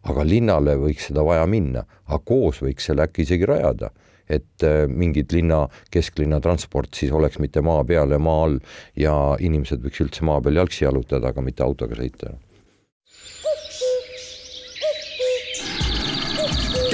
aga 0.02 0.24
linnale 0.26 0.74
võiks 0.82 1.12
seda 1.12 1.22
vaja 1.22 1.44
minna, 1.46 1.84
aga 2.08 2.18
koos 2.26 2.64
võiks 2.64 2.88
selle 2.90 3.04
äkki 3.06 3.22
isegi 3.22 3.46
rajada, 3.46 3.92
et 4.26 4.64
äh, 4.66 4.88
mingid 4.90 5.30
linna, 5.36 5.68
kesklinna 5.94 6.40
transport 6.42 6.98
siis 6.98 7.12
oleks 7.14 7.38
mitte 7.38 7.62
maa 7.62 7.84
peal 7.86 8.10
ja 8.10 8.18
maa 8.18 8.48
all 8.48 8.58
ja 8.98 9.14
inimesed 9.38 9.84
võiks 9.84 10.02
üldse 10.02 10.26
maa 10.26 10.42
peal 10.42 10.58
jalgsi 10.58 10.88
jalutada, 10.88 11.30
aga 11.30 11.46
mitte 11.46 11.62
autoga 11.62 12.00
sõita 12.00 12.34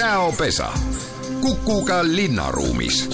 käopesa. 0.07 0.67
Kukuga 1.41 2.03
linnaruumis. 2.03 3.09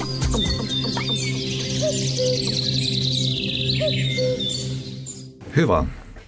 hüva, 5.55 5.85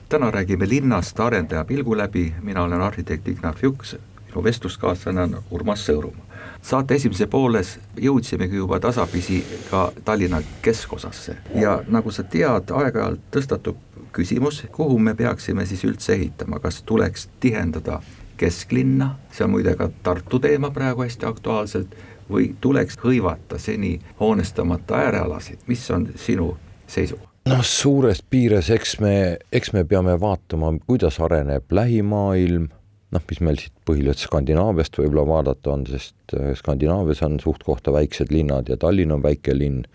täna 0.09 0.31
räägime 0.31 0.69
linnast 0.69 1.19
arendaja 1.19 1.65
pilgu 1.65 1.97
läbi, 1.97 2.33
mina 2.41 2.63
olen 2.63 2.81
arhitekt 2.81 3.27
Ignat 3.27 3.63
Juks, 3.63 3.95
minu 4.27 4.43
vestluskaaslane 4.43 5.21
on 5.21 5.43
Urmas 5.51 5.89
Sõõrumaa. 5.89 6.25
saate 6.61 6.95
esimeses 6.95 7.29
pooles 7.29 7.79
jõudsimegi 7.97 8.55
juba 8.55 8.79
tasapisi 8.79 9.45
ka 9.71 9.91
Tallinna 10.05 10.41
keskosasse 10.61 11.37
ja 11.55 11.83
nagu 11.87 12.11
sa 12.11 12.23
tead, 12.23 12.71
aeg-ajalt 12.71 13.21
tõstatub 13.31 13.77
küsimus, 14.11 14.63
kuhu 14.71 14.99
me 14.99 15.13
peaksime 15.15 15.65
siis 15.65 15.83
üldse 15.83 16.13
ehitama, 16.13 16.59
kas 16.59 16.83
tuleks 16.83 17.29
tihendada 17.39 18.01
kesklinna, 18.37 19.15
see 19.31 19.45
on 19.45 19.55
muide 19.55 19.75
ka 19.79 19.89
Tartu 20.03 20.39
teema 20.39 20.71
praegu 20.75 21.05
hästi 21.05 21.27
aktuaalselt, 21.29 21.95
või 22.29 22.55
tuleks 22.61 22.97
hõivata 23.03 23.59
seni 23.61 23.99
hoonestamata 24.19 24.97
äärealasid, 25.05 25.65
mis 25.67 25.85
on 25.91 26.09
sinu 26.15 26.55
seisukoht? 26.87 27.29
noh, 27.45 27.61
suures 27.61 28.23
piires, 28.29 28.71
eks 28.73 28.97
me, 29.03 29.37
eks 29.53 29.69
me 29.75 29.83
peame 29.85 30.15
vaatama, 30.21 30.71
kuidas 30.87 31.19
areneb 31.21 31.69
lähimaailm, 31.77 32.69
noh, 33.13 33.25
mis 33.29 33.41
meil 33.45 33.59
siit 33.61 33.75
põhiliselt 33.85 34.23
Skandinaaviast 34.25 34.97
võib-olla 34.97 35.27
vaadata 35.29 35.75
on, 35.75 35.85
sest 35.89 36.33
äh, 36.33 36.55
Skandinaavias 36.57 37.21
on 37.27 37.37
suht-kohta 37.43 37.93
väiksed 37.93 38.33
linnad 38.33 38.71
ja 38.71 38.79
Tallinn 38.81 39.13
on 39.13 39.23
väike 39.23 39.53
linn. 39.57 39.85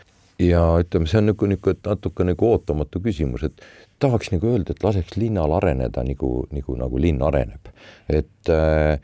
Ja 0.41 0.63
ütleme, 0.81 1.11
see 1.11 1.19
on 1.21 1.33
nagu 1.33 1.49
niisugune 1.51 1.83
natuke 1.85 2.25
nagu 2.25 2.47
ootamatu 2.49 3.03
küsimus, 3.05 3.43
et 3.51 3.67
tahaks 4.01 4.33
nagu 4.35 4.53
öelda, 4.53 4.75
et 4.75 4.85
laseks 4.85 5.19
linnal 5.21 5.53
areneda 5.59 6.05
nagu, 6.07 6.45
nagu, 6.55 6.79
nagu 6.81 7.03
linn 7.03 7.23
areneb. 7.25 7.71
et, 8.09 8.49
äh, 8.49 8.99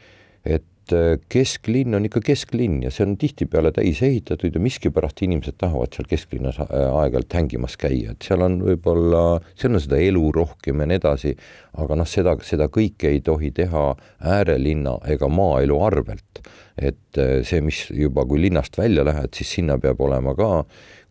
et 0.45 0.93
äh, 0.95 1.19
kesklinn 1.33 1.95
on 1.99 2.07
ikka 2.09 2.23
kesklinn 2.25 2.83
ja 2.85 2.93
see 2.95 3.07
on 3.07 3.17
tihtipeale 3.21 3.73
täis 3.77 4.01
ehitatud 4.07 4.55
ja 4.55 4.63
miskipärast 4.63 5.23
inimesed 5.27 5.59
tahavad 5.61 5.95
seal 5.95 6.09
kesklinnas 6.11 6.61
äh, 6.63 6.69
aeg-ajalt 6.71 7.39
hängimas 7.39 7.77
käia, 7.81 8.15
et 8.15 8.27
seal 8.27 8.45
on 8.47 8.61
võib-olla, 8.65 9.25
seal 9.59 9.77
on 9.77 9.85
seda 9.85 10.01
elu 10.03 10.27
rohkem 10.37 10.83
ja 10.83 10.91
nii 10.91 11.01
edasi, 11.03 11.35
aga 11.83 11.99
noh, 12.01 12.09
seda, 12.09 12.37
seda 12.47 12.71
kõike 12.73 13.11
ei 13.13 13.25
tohi 13.25 13.53
teha 13.57 13.89
äärelinna 14.37 15.01
ega 15.13 15.29
maaelu 15.29 15.81
arvelt. 15.91 16.47
et 16.77 17.17
see, 17.49 17.63
mis 17.65 17.87
juba, 17.89 18.27
kui 18.29 18.37
linnast 18.43 18.75
välja 18.77 19.01
lähed, 19.05 19.31
siis 19.33 19.55
sinna 19.57 19.79
peab 19.81 20.01
olema 20.05 20.35
ka 20.37 20.51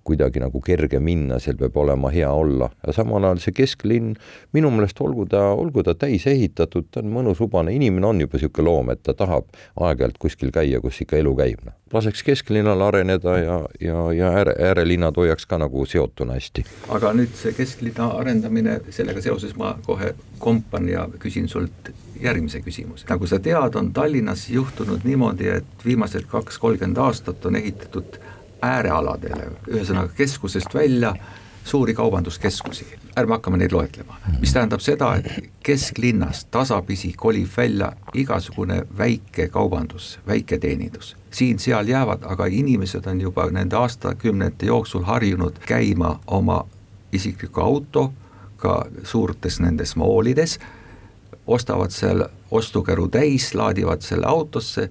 kuidagi 0.05 0.41
nagu 0.43 0.61
kerge 0.61 0.99
minna, 1.01 1.39
seal 1.41 1.57
peab 1.59 1.77
olema 1.81 2.11
hea 2.13 2.29
olla 2.31 2.69
ja 2.85 2.93
samal 2.93 3.25
ajal 3.25 3.41
see 3.43 3.55
kesklinn 3.57 4.13
minu 4.53 4.71
meelest 4.73 5.01
olgu 5.01 5.25
ta, 5.29 5.41
olgu 5.57 5.83
ta 5.83 5.95
täis 5.97 6.27
ehitatud, 6.29 6.89
ta 6.91 7.01
on 7.01 7.09
mõnus, 7.15 7.41
hubane, 7.41 7.73
inimene 7.75 8.07
on 8.11 8.21
juba 8.21 8.37
niisugune 8.37 8.67
loom, 8.69 8.91
et 8.93 9.01
ta 9.03 9.15
tahab 9.17 9.49
aeg-ajalt 9.81 10.19
kuskil 10.21 10.53
käia, 10.55 10.81
kus 10.83 11.01
ikka 11.01 11.17
elu 11.21 11.33
käib, 11.39 11.65
noh. 11.65 11.75
laseks 11.93 12.23
kesklinnal 12.27 12.81
areneda 12.85 13.37
ja, 13.39 13.59
ja, 13.81 13.99
ja 14.13 14.31
ääre, 14.39 14.55
äärelinnad 14.69 15.17
hoiaks 15.17 15.49
ka 15.49 15.59
nagu 15.61 15.85
seotuna 15.89 16.37
hästi. 16.37 16.65
aga 16.93 17.13
nüüd 17.17 17.33
see 17.39 17.55
kesklinna 17.57 18.11
arendamine, 18.19 18.79
sellega 18.93 19.23
seoses 19.25 19.55
ma 19.57 19.75
kohe 19.85 20.13
kompan 20.39 20.89
ja 20.89 21.07
küsin 21.19 21.49
sult 21.49 21.93
järgmise 22.21 22.61
küsimuse. 22.61 23.05
nagu 23.09 23.27
sa 23.27 23.39
tead, 23.39 23.75
on 23.75 23.93
Tallinnas 23.93 24.49
juhtunud 24.49 25.03
niimoodi, 25.03 25.49
et 25.57 25.85
viimased 25.85 26.29
kaks-kolmkümmend 26.31 26.97
aastat 26.97 27.45
on 27.45 27.55
ehitatud 27.55 28.19
äärealadele, 28.65 29.49
ühesõnaga 29.71 30.13
keskusest 30.17 30.73
välja 30.73 31.15
suuri 31.65 31.93
kaubanduskeskusi, 31.93 32.85
ärme 33.17 33.33
hakkame 33.33 33.57
neid 33.57 33.73
loetlema, 33.73 34.19
mis 34.39 34.53
tähendab 34.53 34.83
seda, 34.85 35.15
et 35.15 35.49
kesklinnast 35.65 36.47
tasapisi 36.53 37.13
kolib 37.17 37.49
välja 37.57 37.91
igasugune 38.13 38.83
väike 38.97 39.47
kaubandus, 39.47 40.19
väike 40.27 40.57
teenindus. 40.57 41.15
siin-seal 41.31 41.87
jäävad, 41.87 42.23
aga 42.23 42.45
inimesed 42.45 43.05
on 43.05 43.21
juba 43.21 43.49
nende 43.51 43.75
aastakümnete 43.75 44.65
jooksul 44.65 45.03
harjunud 45.03 45.57
käima 45.65 46.19
oma 46.27 46.65
isikliku 47.11 47.61
autoga 47.61 48.85
suurtes 49.03 49.59
nendes 49.59 49.95
moolides, 49.95 50.59
ostavad 51.47 51.91
seal 51.91 52.23
ostukäru 52.51 53.07
täis, 53.07 53.53
laadivad 53.55 54.01
selle 54.01 54.27
autosse 54.27 54.89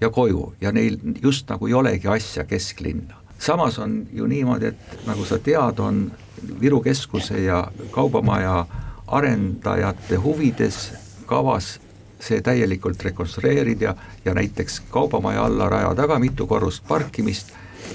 ja 0.00 0.10
koju 0.10 0.52
ja 0.60 0.72
neil 0.72 0.98
just 1.22 1.48
nagu 1.48 1.66
ei 1.66 1.74
olegi 1.74 2.08
asja 2.08 2.44
kesklinna. 2.44 3.14
samas 3.38 3.78
on 3.78 4.06
ju 4.12 4.26
niimoodi, 4.26 4.66
et 4.66 5.06
nagu 5.06 5.24
sa 5.24 5.38
tead, 5.38 5.78
on 5.78 6.12
Viru 6.60 6.80
keskuse 6.80 7.40
ja 7.40 7.70
kaubamaja 7.90 8.66
arendajate 9.06 10.16
huvides 10.16 10.92
kavas 11.26 11.80
see 12.20 12.40
täielikult 12.42 13.02
rekonstrueerida 13.04 13.94
ja 14.24 14.34
näiteks 14.34 14.80
kaubamaja 14.90 15.44
alla 15.44 15.68
rajada 15.68 16.06
ka 16.06 16.18
mitu 16.18 16.46
korrust 16.46 16.84
parkimist 16.88 17.52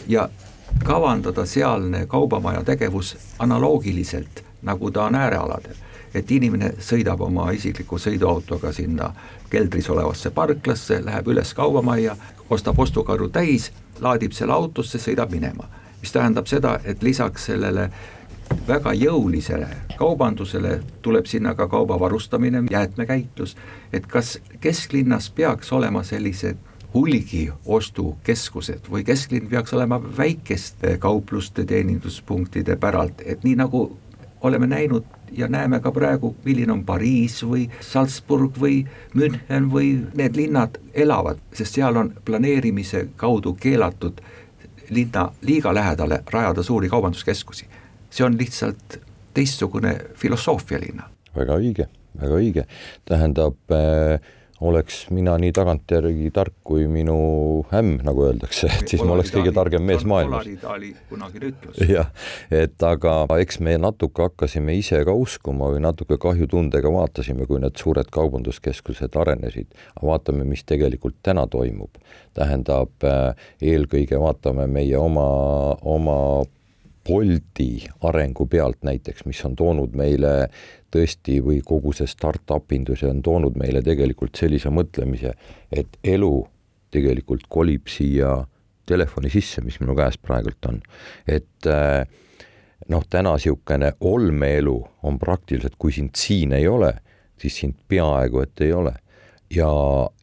ja 0.07 0.29
kavandada 0.83 1.45
sealne 1.45 2.05
kaubamaja 2.05 2.63
tegevus 2.63 3.17
analoogiliselt, 3.39 4.43
nagu 4.61 4.91
ta 4.91 5.03
on 5.03 5.15
äärealadel. 5.15 5.75
Et 6.13 6.31
inimene 6.31 6.73
sõidab 6.79 7.21
oma 7.21 7.51
isikliku 7.51 7.97
sõiduautoga 7.99 8.71
sinna 8.73 9.11
keldris 9.49 9.89
olevasse 9.89 10.31
parklasse, 10.31 11.01
läheb 11.05 11.27
üles 11.33 11.53
kaubamajja, 11.53 12.15
ostab 12.49 12.79
ostukarru 12.79 13.29
täis, 13.29 13.71
laadib 14.01 14.33
selle 14.33 14.53
autosse, 14.53 14.99
sõidab 14.99 15.31
minema. 15.31 15.69
mis 16.03 16.11
tähendab 16.11 16.47
seda, 16.51 16.79
et 16.83 17.03
lisaks 17.03 17.45
sellele 17.45 17.89
väga 18.67 18.91
jõulisele 18.93 19.67
kaubandusele 19.97 20.79
tuleb 21.01 21.25
sinna 21.25 21.53
ka 21.55 21.67
kauba 21.67 21.99
varustamine, 21.99 22.63
jäätmekäitlus, 22.71 23.55
et 23.93 24.07
kas 24.07 24.39
kesklinnas 24.59 25.29
peaks 25.29 25.71
olema 25.71 26.03
sellised 26.03 26.57
hulgiostukeskused 26.93 28.89
või 28.91 29.03
kesklinn 29.03 29.49
peaks 29.49 29.73
olema 29.73 30.01
väikeste 30.17 30.97
kaupluste 30.99 31.65
teeninduspunktide 31.65 32.75
päralt, 32.75 33.21
et 33.25 33.43
nii 33.43 33.55
nagu 33.55 33.85
oleme 34.43 34.67
näinud 34.67 35.03
ja 35.31 35.47
näeme 35.47 35.79
ka 35.79 35.91
praegu, 35.91 36.35
milline 36.43 36.71
on 36.71 36.85
Pariis 36.85 37.43
või 37.47 37.69
Salzburg 37.81 38.59
või 38.59 38.83
München 39.13 39.69
või 39.71 39.95
need 40.13 40.35
linnad 40.35 40.77
elavad, 40.93 41.39
sest 41.53 41.79
seal 41.79 41.97
on 41.97 42.13
planeerimise 42.25 43.07
kaudu 43.15 43.53
keelatud 43.53 44.21
linna 44.89 45.29
liiga 45.41 45.73
lähedale 45.73 46.23
rajada 46.31 46.63
suuri 46.63 46.89
kaubanduskeskusi 46.89 47.65
see 48.13 48.25
on 48.25 48.37
lihtsalt 48.37 48.99
teistsugune 49.33 49.97
filosoofia 50.15 50.79
linna. 50.81 51.09
väga 51.35 51.57
õige, 51.57 51.87
väga 52.21 52.37
õige, 52.37 52.65
tähendab 53.09 53.73
äh, 53.73 54.21
oleks 54.63 55.07
mina 55.11 55.35
nii 55.41 55.51
tagantjärgi 55.55 56.29
tark 56.33 56.55
kui 56.67 56.85
minu 56.91 57.17
ämm, 57.75 57.99
nagu 58.05 58.25
öeldakse, 58.27 58.69
et 58.71 58.91
siis 58.91 59.03
ma 59.03 59.15
oleks 59.17 59.33
kõige 59.33 59.51
targem 59.55 59.83
mees 59.87 60.05
maailmas. 60.07 60.47
jah, 61.95 62.09
et 62.53 62.87
aga 62.87 63.15
eks 63.43 63.59
me 63.65 63.75
natuke 63.81 64.27
hakkasime 64.27 64.77
ise 64.79 65.01
ka 65.07 65.15
uskuma 65.17 65.69
või 65.73 65.83
natuke 65.83 66.17
kahjutundega 66.21 66.91
vaatasime, 66.93 67.47
kui 67.49 67.59
need 67.63 67.77
suured 67.79 68.09
kaubanduskeskused 68.13 69.19
arenesid. 69.19 69.69
vaatame, 70.01 70.47
mis 70.47 70.63
tegelikult 70.63 71.19
täna 71.23 71.47
toimub. 71.47 71.99
tähendab, 72.33 72.91
äh, 73.03 73.35
eelkõige 73.61 74.19
vaatame 74.19 74.67
meie 74.67 74.97
oma, 74.97 75.29
oma 75.81 76.19
Bolti 77.03 77.83
arengu 78.07 78.45
pealt 78.47 78.85
näiteks, 78.87 79.25
mis 79.27 79.41
on 79.43 79.57
toonud 79.59 79.91
meile 79.99 80.47
tõesti 80.93 81.39
või 81.43 81.61
kogu 81.65 81.93
see 81.95 82.09
startup 82.09 82.71
indus 82.75 83.03
on 83.07 83.21
toonud 83.25 83.57
meile 83.59 83.81
tegelikult 83.85 84.37
sellise 84.37 84.71
mõtlemise, 84.73 85.33
et 85.71 85.97
elu 86.03 86.33
tegelikult 86.93 87.47
kolib 87.49 87.89
siia 87.89 88.43
telefoni 88.85 89.31
sisse, 89.33 89.63
mis 89.65 89.79
minu 89.81 89.95
käes 89.97 90.19
praegult 90.21 90.69
on. 90.69 90.81
et 91.27 91.69
eh, 91.69 92.03
noh, 92.89 93.05
täna 93.09 93.35
niisugune 93.37 93.93
olmeelu 94.01 94.75
on 95.03 95.19
praktiliselt, 95.19 95.77
kui 95.79 95.95
sind 95.95 96.15
siin 96.19 96.53
ei 96.53 96.67
ole, 96.67 96.93
siis 97.39 97.57
sind 97.63 97.79
peaaegu 97.87 98.43
et 98.43 98.61
ei 98.61 98.73
ole. 98.73 98.93
ja, 99.53 99.71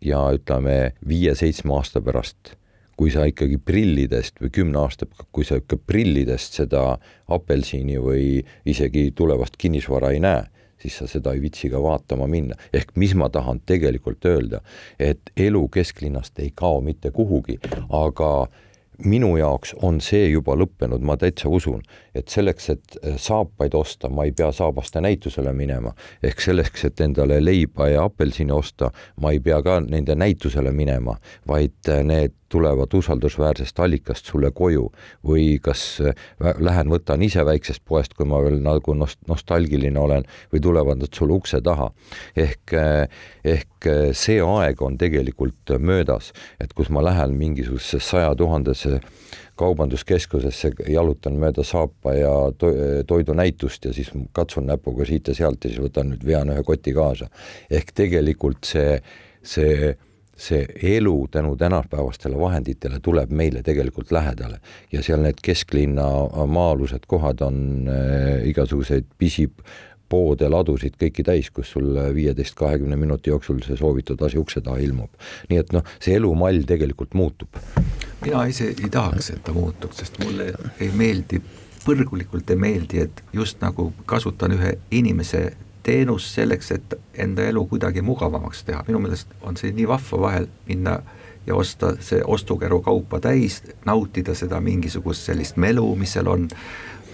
ja 0.05 0.25
ütleme, 0.35 0.93
viie-seitsme 1.07 1.75
aasta 1.77 2.01
pärast 2.03 2.57
kui 3.01 3.09
sa 3.09 3.25
ikkagi 3.25 3.57
prillidest 3.65 4.43
või 4.43 4.51
kümne 4.53 4.77
aasta, 4.83 5.07
kui 5.33 5.47
sa 5.49 5.57
ikka 5.57 5.79
prillidest 5.89 6.59
seda 6.59 6.99
apelsini 7.33 7.97
või 7.97 8.43
isegi 8.69 9.07
tulevast 9.17 9.57
kinnisvara 9.57 10.11
ei 10.13 10.21
näe, 10.21 10.43
siis 10.81 10.97
sa 10.99 11.07
seda 11.11 11.35
ei 11.37 11.43
viitsi 11.43 11.71
ka 11.71 11.83
vaatama 11.83 12.27
minna. 12.27 12.57
ehk 12.73 12.97
mis 12.97 13.15
ma 13.15 13.29
tahan 13.29 13.61
tegelikult 13.67 14.25
öelda, 14.25 14.61
et 14.99 15.31
elu 15.37 15.69
kesklinnast 15.69 16.39
ei 16.39 16.53
kao 16.55 16.81
mitte 16.81 17.11
kuhugi, 17.11 17.59
aga 17.89 18.49
minu 19.05 19.37
jaoks 19.37 19.75
on 19.83 20.01
see 20.05 20.29
juba 20.31 20.55
lõppenud, 20.59 21.03
ma 21.05 21.17
täitsa 21.21 21.49
usun, 21.49 21.83
et 22.15 22.29
selleks, 22.29 22.69
et 22.75 22.99
äh, 23.01 23.17
saapaid 23.21 23.75
osta, 23.75 24.11
ma 24.13 24.27
ei 24.29 24.33
pea 24.37 24.51
saabaste 24.53 25.01
näitusele 25.01 25.53
minema. 25.57 25.95
ehk 26.23 26.41
selleks, 26.41 26.85
et 26.85 27.01
endale 27.01 27.41
leiba 27.45 27.89
ja 27.89 28.05
apelsini 28.05 28.53
osta, 28.53 28.91
ma 29.21 29.33
ei 29.33 29.41
pea 29.41 29.63
ka 29.63 29.81
nende 29.81 30.15
näitusele 30.15 30.73
minema, 30.73 31.17
vaid 31.49 31.89
äh, 31.89 32.03
need 32.05 32.37
tulevad 32.51 32.95
usaldusväärsest 32.95 33.81
allikast 33.81 34.31
sulle 34.31 34.51
koju 34.51 34.89
või 35.27 35.59
kas 35.63 35.85
äh, 36.05 36.15
lähen 36.59 36.91
võtan 36.93 37.23
ise 37.23 37.45
väiksest 37.47 37.85
poest, 37.89 38.15
kui 38.19 38.29
ma 38.29 38.43
veel 38.45 38.61
nagu 38.65 38.95
nost-, 38.99 39.23
nostalgiline 39.31 40.01
olen, 40.01 40.27
või 40.53 40.63
tulevad 40.65 41.03
nad 41.03 41.15
sulle 41.15 41.39
ukse 41.39 41.61
taha. 41.65 41.91
ehk, 42.37 42.75
ehk 43.45 43.91
see 44.13 44.41
aeg 44.43 44.83
on 44.83 44.99
tegelikult 44.99 45.77
möödas, 45.79 46.33
et 46.61 46.73
kus 46.75 46.91
ma 46.91 47.05
lähen 47.05 47.37
mingisugusesse 47.39 48.01
saja 48.11 48.35
tuhandesse 48.37 49.01
kaubanduskeskusesse, 49.61 50.73
jalutan 50.89 51.37
mööda 51.41 51.65
saapa 51.67 52.15
ja 52.17 52.35
to 52.59 52.71
toidunäitust 53.07 53.85
ja 53.85 53.95
siis 53.97 54.13
katsun 54.37 54.69
näpuga 54.71 55.07
siit 55.09 55.29
ja 55.29 55.37
sealt 55.37 55.65
ja 55.65 55.73
siis 55.73 55.83
võtan 55.85 56.15
nüüd, 56.15 56.25
vean 56.27 56.53
ühe 56.55 56.65
koti 56.67 56.95
kaasa. 56.97 57.29
ehk 57.71 57.93
tegelikult 57.97 58.65
see, 58.73 59.01
see 59.43 59.95
see 60.41 60.65
elu 60.97 61.29
tänu 61.31 61.57
tänapäevastele 61.61 62.39
vahenditele 62.39 63.01
tuleb 63.03 63.31
meile 63.31 63.63
tegelikult 63.63 64.13
lähedale 64.13 64.61
ja 64.93 65.03
seal 65.05 65.21
need 65.25 65.43
kesklinna 65.45 66.07
maa-alused 66.47 67.07
kohad 67.07 67.45
on 67.45 67.89
äh, 67.89 68.49
igasuguseid 68.49 69.09
pisipoode, 69.19 70.49
ladusid 70.49 70.97
kõiki 71.01 71.25
täis, 71.27 71.51
kus 71.53 71.75
sul 71.77 71.93
viieteist, 72.15 72.57
kahekümne 72.57 72.97
minuti 72.97 73.31
jooksul 73.31 73.61
see 73.67 73.77
soovitud 73.77 74.23
asi 74.27 74.41
ukse 74.41 74.65
taha 74.65 74.81
ilmub. 74.81 75.13
nii 75.51 75.61
et 75.61 75.77
noh, 75.77 75.85
see 76.01 76.17
elumall 76.17 76.65
tegelikult 76.67 77.15
muutub 77.15 77.61
mina 78.25 78.45
ise 78.47 78.69
ei 78.69 78.91
tahaks, 78.91 79.31
et 79.31 79.43
ta 79.45 79.53
muutuks, 79.53 80.03
sest 80.03 80.19
mulle 80.25 80.53
ei 80.81 80.91
meeldi, 80.97 81.41
põrgulikult 81.85 82.51
ei 82.53 82.61
meeldi, 82.61 83.05
et 83.07 83.23
just 83.33 83.61
nagu 83.65 83.91
kasutan 84.07 84.55
ühe 84.57 84.77
inimese 84.91 85.51
teenust 85.83 86.35
selleks, 86.35 86.71
et 86.71 86.95
enda 87.15 87.47
elu 87.49 87.65
kuidagi 87.67 88.03
mugavamaks 88.03 88.65
teha, 88.65 88.85
minu 88.89 89.01
meelest 89.01 89.33
on 89.43 89.57
see 89.57 89.73
nii 89.73 89.89
vahva 89.89 90.21
vahel 90.21 90.47
minna 90.69 90.99
ja 91.47 91.55
osta 91.57 91.95
see 92.01 92.23
ostukäru 92.27 92.83
kaupa 92.83 93.21
täis, 93.21 93.63
nautida 93.87 94.35
seda 94.35 94.61
mingisugust 94.61 95.31
sellist 95.31 95.57
melu, 95.57 95.87
mis 95.97 96.13
seal 96.17 96.29
on 96.29 96.49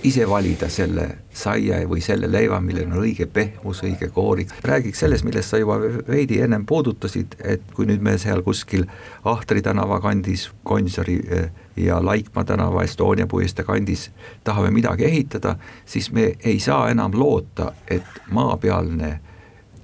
ise 0.07 0.29
valida 0.29 0.69
selle 0.71 1.07
saia 1.35 1.81
või 1.89 2.01
selle 2.05 2.29
leiva, 2.31 2.61
millel 2.63 2.87
on 2.91 3.01
õige 3.03 3.27
pehmus, 3.27 3.83
õige 3.83 4.09
koorik. 4.15 4.53
räägiks 4.63 5.03
sellest, 5.03 5.25
millest 5.25 5.51
sa 5.51 5.59
juba 5.59 5.79
veidi 6.09 6.41
ennem 6.41 6.67
puudutasid, 6.67 7.37
et 7.43 7.63
kui 7.75 7.87
nüüd 7.87 8.03
me 8.03 8.17
seal 8.19 8.43
kuskil 8.47 8.87
Ahtri 9.25 9.63
tänava 9.63 10.01
kandis, 10.01 10.51
Gonsiori 10.65 11.19
eh, 11.29 11.51
ja 11.77 11.99
Laikmaa 12.05 12.45
tänava, 12.45 12.85
Estonia 12.85 13.27
puiestee 13.27 13.65
kandis 13.65 14.11
tahame 14.45 14.71
midagi 14.71 15.05
ehitada, 15.05 15.57
siis 15.85 16.13
me 16.13 16.33
ei 16.45 16.61
saa 16.61 16.91
enam 16.91 17.15
loota, 17.15 17.73
et 17.91 18.21
maapealne 18.31 19.19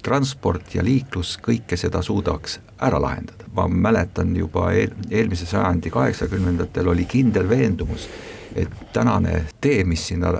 transport 0.03 0.75
ja 0.75 0.83
liiklus 0.83 1.37
kõike 1.43 1.77
seda 1.79 2.01
suudaks 2.01 2.59
ära 2.83 2.99
lahendada. 3.01 3.43
ma 3.53 3.67
mäletan 3.67 4.35
juba 4.35 4.71
eel, 4.71 4.95
eelmise 5.09 5.45
sajandi 5.45 5.89
kaheksakümnendatel 5.89 6.87
oli 6.87 7.05
kindel 7.05 7.49
veendumus, 7.49 8.07
et 8.55 8.69
tänane 8.93 9.45
tee, 9.61 9.83
mis 9.83 10.07
sinna 10.07 10.31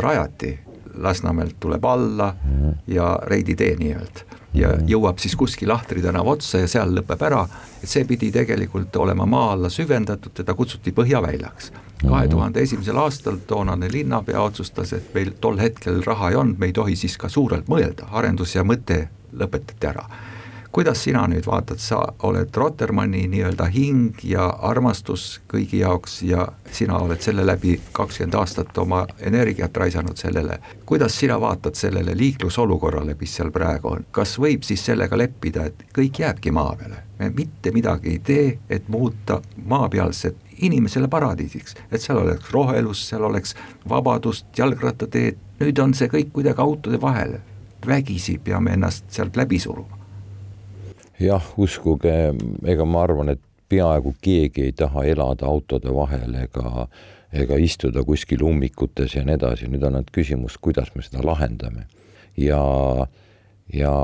rajati, 0.00 0.58
Lasnamäelt 0.94 1.56
tuleb 1.60 1.84
alla 1.84 2.34
ja 2.86 3.18
Reidi 3.22 3.54
tee 3.56 3.76
nii-öelda. 3.80 4.26
Ja 4.54 4.74
jõuab 4.84 5.16
siis 5.18 5.32
kuskil 5.40 5.70
Lahtri 5.72 6.02
tänava 6.04 6.34
otsa 6.34 6.60
ja 6.60 6.68
seal 6.68 6.92
lõpeb 6.92 7.22
ära, 7.24 7.46
et 7.80 7.88
see 7.88 8.04
pidi 8.04 8.28
tegelikult 8.34 8.96
olema 9.00 9.24
maa 9.26 9.54
alla 9.54 9.70
süvendatud, 9.72 10.34
teda 10.36 10.54
kutsuti 10.54 10.92
Põhjaväljaks. 10.92 11.72
kahe 12.02 12.28
tuhande 12.28 12.60
esimesel 12.60 12.98
aastal 12.98 13.38
toonane 13.46 13.88
linnapea 13.92 14.42
otsustas, 14.42 14.92
et 14.92 15.14
meil 15.14 15.32
tol 15.40 15.56
hetkel 15.58 16.02
raha 16.04 16.30
ei 16.30 16.36
olnud, 16.36 16.58
me 16.58 16.66
ei 16.66 16.72
tohi 16.72 16.96
siis 16.96 17.16
ka 17.16 17.28
suurelt 17.28 17.68
mõelda, 17.68 18.10
arendus 18.12 18.54
ja 18.54 18.64
mõte 18.64 19.08
lõpetati 19.32 19.86
ära 19.86 20.04
kuidas 20.72 21.04
sina 21.04 21.26
nüüd 21.28 21.44
vaatad, 21.46 21.78
sa 21.78 21.98
oled 22.24 22.56
Rotermanni 22.56 23.26
nii-öelda 23.28 23.66
hing 23.74 24.22
ja 24.24 24.46
armastus 24.64 25.40
kõigi 25.52 25.82
jaoks 25.82 26.22
ja 26.24 26.46
sina 26.72 26.96
oled 27.04 27.20
selle 27.20 27.44
läbi 27.46 27.74
kakskümmend 27.92 28.38
aastat 28.40 28.78
oma 28.80 29.02
energiat 29.20 29.76
raisanud 29.76 30.16
sellele. 30.16 30.58
kuidas 30.86 31.18
sina 31.18 31.40
vaatad 31.40 31.74
sellele 31.74 32.16
liiklusolukorrale, 32.16 33.16
mis 33.20 33.36
seal 33.36 33.50
praegu 33.50 33.88
on, 33.88 34.06
kas 34.10 34.38
võib 34.38 34.64
siis 34.64 34.84
sellega 34.84 35.18
leppida, 35.18 35.66
et 35.68 35.84
kõik 35.94 36.24
jääbki 36.24 36.50
maa 36.50 36.74
peale, 36.76 37.04
me 37.18 37.30
mitte 37.36 37.72
midagi 37.72 38.16
ei 38.16 38.18
tee, 38.18 38.58
et 38.70 38.88
muuta 38.88 39.42
maapealset 39.64 40.36
inimesele 40.62 41.08
paradiisiks, 41.08 41.76
et 41.90 42.00
seal 42.00 42.24
oleks 42.24 42.50
rohelus, 42.50 43.08
seal 43.08 43.24
oleks 43.28 43.54
vabadust, 43.88 44.46
jalgrattateed, 44.58 45.36
nüüd 45.60 45.78
on 45.84 45.94
see 45.94 46.08
kõik 46.08 46.32
kuidagi 46.32 46.64
autode 46.64 47.00
vahel, 47.00 47.40
vägisi 47.86 48.38
peame 48.38 48.72
ennast 48.72 49.10
sealt 49.10 49.36
läbi 49.36 49.58
suruma 49.58 50.01
jah, 51.22 51.48
uskuge, 51.56 52.12
ega 52.66 52.84
ma 52.84 53.06
arvan, 53.06 53.32
et 53.34 53.42
peaaegu 53.72 54.14
keegi 54.20 54.68
ei 54.68 54.76
taha 54.76 55.04
elada 55.08 55.48
autode 55.48 55.92
vahel 55.94 56.34
ega 56.42 56.86
ega 57.32 57.56
istuda 57.56 58.04
kuskil 58.04 58.44
ummikutes 58.44 59.16
ja 59.16 59.24
nii 59.24 59.38
edasi, 59.38 59.68
nüüd 59.72 59.84
on 59.86 59.96
ainult 59.96 60.12
küsimus, 60.12 60.58
kuidas 60.60 60.92
me 60.94 61.04
seda 61.04 61.24
lahendame. 61.24 61.86
ja, 62.36 62.60
ja 63.72 63.94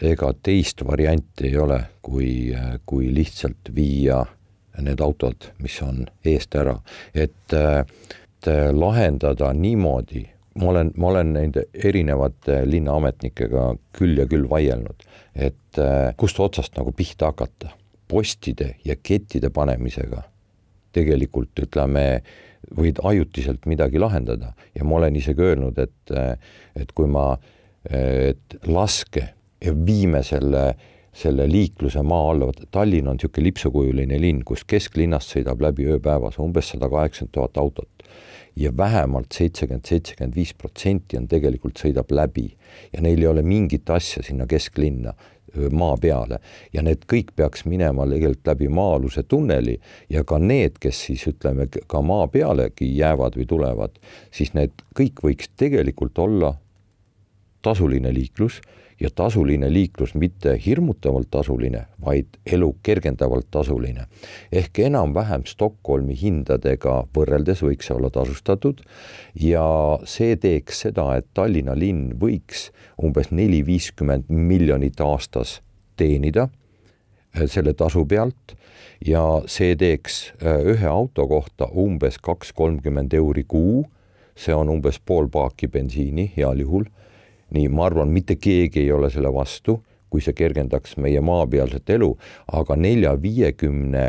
ega 0.00 0.32
teist 0.42 0.84
varianti 0.86 1.48
ei 1.48 1.56
ole, 1.60 1.80
kui, 2.02 2.52
kui 2.86 3.10
lihtsalt 3.14 3.72
viia 3.74 4.22
need 4.80 5.00
autod, 5.04 5.50
mis 5.60 5.76
on 5.84 6.06
eest 6.24 6.56
ära, 6.56 6.78
et, 7.14 7.52
et 7.52 8.50
lahendada 8.72 9.52
niimoodi, 9.52 10.24
ma 10.58 10.70
olen, 10.72 10.92
ma 10.96 11.12
olen 11.12 11.32
nende 11.36 11.66
erinevate 11.74 12.62
linnaametnikega 12.66 13.68
küll 13.96 14.18
ja 14.18 14.26
küll 14.30 14.48
vaielnud, 14.50 15.06
et 15.34 15.80
kust 16.18 16.40
otsast 16.42 16.74
nagu 16.78 16.92
pihta 16.96 17.30
hakata, 17.30 17.70
postide 18.10 18.74
ja 18.84 18.96
kettide 18.98 19.52
panemisega 19.54 20.24
tegelikult 20.94 21.62
ütleme, 21.62 22.04
võid 22.76 23.00
ajutiselt 23.06 23.66
midagi 23.70 24.00
lahendada. 24.02 24.52
Ja 24.74 24.86
ma 24.86 24.98
olen 24.98 25.16
isegi 25.18 25.44
öelnud, 25.46 25.78
et, 25.80 26.14
et 26.76 26.92
kui 26.96 27.08
ma, 27.10 27.32
et 27.86 28.56
laske 28.66 29.28
ja 29.64 29.74
viime 29.86 30.22
selle, 30.26 30.64
selle 31.16 31.46
liikluse 31.50 32.02
maa 32.06 32.30
alla, 32.32 32.50
vaata 32.50 32.68
Tallinn 32.70 33.10
on 33.10 33.18
niisugune 33.18 33.48
lipsukujuline 33.48 34.20
linn, 34.20 34.44
kus 34.46 34.66
kesklinnast 34.68 35.34
sõidab 35.34 35.62
läbi 35.64 35.88
ööpäevas 35.90 36.38
umbes 36.42 36.74
sada 36.74 36.90
kaheksakümmend 36.92 37.34
tuhat 37.38 37.62
autot 37.62 38.10
ja 38.56 38.72
vähemalt 38.76 39.32
seitsekümmend, 39.32 39.86
seitsekümmend 39.88 40.36
viis 40.36 40.54
protsenti 40.54 41.18
on 41.18 41.28
tegelikult, 41.28 41.78
sõidab 41.78 42.10
läbi. 42.14 42.48
Ja 42.92 43.02
neil 43.02 43.22
ei 43.22 43.28
ole 43.30 43.42
mingit 43.46 43.90
asja 43.90 44.22
sinna 44.26 44.46
kesklinna 44.50 45.14
maa 45.70 45.96
peale. 46.00 46.38
Ja 46.72 46.82
need 46.82 47.04
kõik 47.10 47.32
peaks 47.36 47.64
minema 47.66 48.06
tegelikult 48.08 48.52
läbi 48.52 48.68
maa-aluse 48.68 49.22
tunneli. 49.22 49.78
Ja 50.10 50.24
ka 50.24 50.38
need, 50.38 50.78
kes 50.80 51.04
siis 51.08 51.26
ütleme 51.30 51.68
ka 51.70 52.02
maa 52.02 52.28
pealegi 52.28 52.90
jäävad 52.96 53.38
või 53.38 53.46
tulevad, 53.50 53.98
siis 54.34 54.54
need 54.54 54.74
kõik 54.98 55.22
võiks 55.24 55.50
tegelikult 55.56 56.18
olla 56.18 56.54
tasuline 57.62 58.12
liiklus 58.14 58.60
ja 59.00 59.08
tasuline 59.14 59.72
liiklus 59.72 60.14
mitte 60.14 60.54
hirmutavalt 60.66 61.30
tasuline, 61.30 61.86
vaid 62.04 62.26
elu 62.46 62.76
kergendavalt 62.82 63.46
tasuline. 63.50 64.06
ehk 64.52 64.78
enam-vähem 64.78 65.46
Stockholmi 65.46 66.16
hindadega 66.22 67.06
võrreldes 67.16 67.62
võiks 67.64 67.88
see 67.88 67.96
olla 67.96 68.10
tasustatud 68.10 68.82
ja 69.34 69.64
see 70.04 70.36
teeks 70.36 70.84
seda, 70.86 71.16
et 71.16 71.26
Tallinna 71.34 71.74
linn 71.74 72.12
võiks 72.20 72.70
umbes 73.02 73.30
neli-viiskümmend 73.30 74.28
miljonit 74.28 75.00
aastas 75.00 75.60
teenida 75.96 76.48
äh, 76.48 77.46
selle 77.46 77.74
tasu 77.74 78.04
pealt 78.06 78.56
ja 79.06 79.24
see 79.46 79.76
teeks 79.76 80.32
äh, 80.42 80.60
ühe 80.74 80.86
auto 80.86 81.26
kohta 81.28 81.70
umbes 81.72 82.18
kaks-kolmkümmend 82.18 83.14
euri 83.16 83.44
kuu, 83.48 83.86
see 84.36 84.54
on 84.54 84.68
umbes 84.68 85.00
pool 85.00 85.28
paaki 85.28 85.68
bensiini 85.68 86.32
heal 86.36 86.60
juhul 86.60 86.84
nii 87.54 87.68
ma 87.68 87.86
arvan, 87.90 88.10
mitte 88.14 88.36
keegi 88.36 88.84
ei 88.84 88.92
ole 88.92 89.10
selle 89.10 89.32
vastu, 89.34 89.80
kui 90.10 90.22
see 90.24 90.34
kergendaks 90.34 90.96
meie 90.98 91.20
maapealset 91.22 91.90
elu, 91.96 92.10
aga 92.58 92.76
nelja-viiekümne 92.76 94.06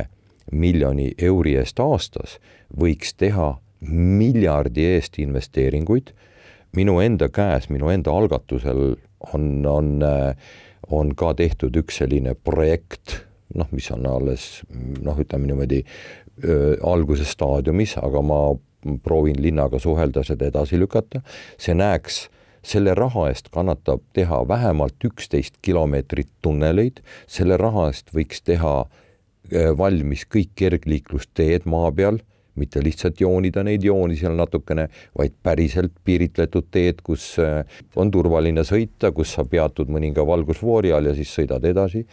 miljoni 0.51 1.12
euri 1.21 1.56
eest 1.62 1.80
aastas 1.80 2.39
võiks 2.77 3.13
teha 3.17 3.54
miljardi 3.82 4.86
eest 4.95 5.19
investeeringuid. 5.21 6.12
minu 6.75 6.99
enda 7.04 7.27
käes, 7.30 7.67
minu 7.69 7.89
enda 7.91 8.12
algatusel 8.15 8.95
on, 9.34 9.65
on, 9.67 9.99
on 10.88 11.15
ka 11.15 11.34
tehtud 11.34 11.75
üks 11.75 11.97
selline 11.99 12.34
projekt, 12.34 13.25
noh, 13.56 13.67
mis 13.71 13.89
on 13.91 14.06
alles 14.08 14.63
noh, 15.04 15.17
ütleme 15.19 15.49
niimoodi 15.49 15.82
alguses 16.88 17.34
staadiumis, 17.36 17.97
aga 17.99 18.21
ma 18.23 18.39
proovin 19.04 19.41
linnaga 19.41 19.80
suhelda, 19.80 20.23
seda 20.23 20.47
edasi 20.47 20.80
lükata. 20.80 21.21
see 21.58 21.75
näeks 21.75 22.30
selle 22.63 22.95
raha 22.97 23.28
eest 23.32 23.50
kannatab 23.54 24.04
teha 24.13 24.41
vähemalt 24.47 25.08
üksteist 25.08 25.58
kilomeetrit 25.62 26.30
tunneleid, 26.41 27.02
selle 27.28 27.58
raha 27.58 27.88
eest 27.91 28.13
võiks 28.15 28.43
teha 28.45 28.76
äh, 28.84 29.71
valmis 29.78 30.28
kõik 30.30 30.54
kergliiklusteed 30.56 31.65
maa 31.69 31.91
peal, 31.95 32.21
mitte 32.56 32.84
lihtsalt 32.84 33.21
joonida 33.21 33.63
neid 33.63 33.84
jooni 33.86 34.17
seal 34.19 34.36
natukene, 34.38 34.88
vaid 35.17 35.34
päriselt 35.43 35.93
piiritletud 36.06 36.67
teed, 36.71 37.02
kus 37.06 37.34
äh, 37.41 37.63
on 37.95 38.12
turvaline 38.12 38.65
sõita, 38.67 39.13
kus 39.15 39.34
sa 39.38 39.45
peatud 39.47 39.89
mõninga 39.91 40.26
valgusfoori 40.28 40.93
all 40.93 41.10
ja 41.10 41.15
siis 41.17 41.32
sõidad 41.34 41.65
edasi, 41.65 42.06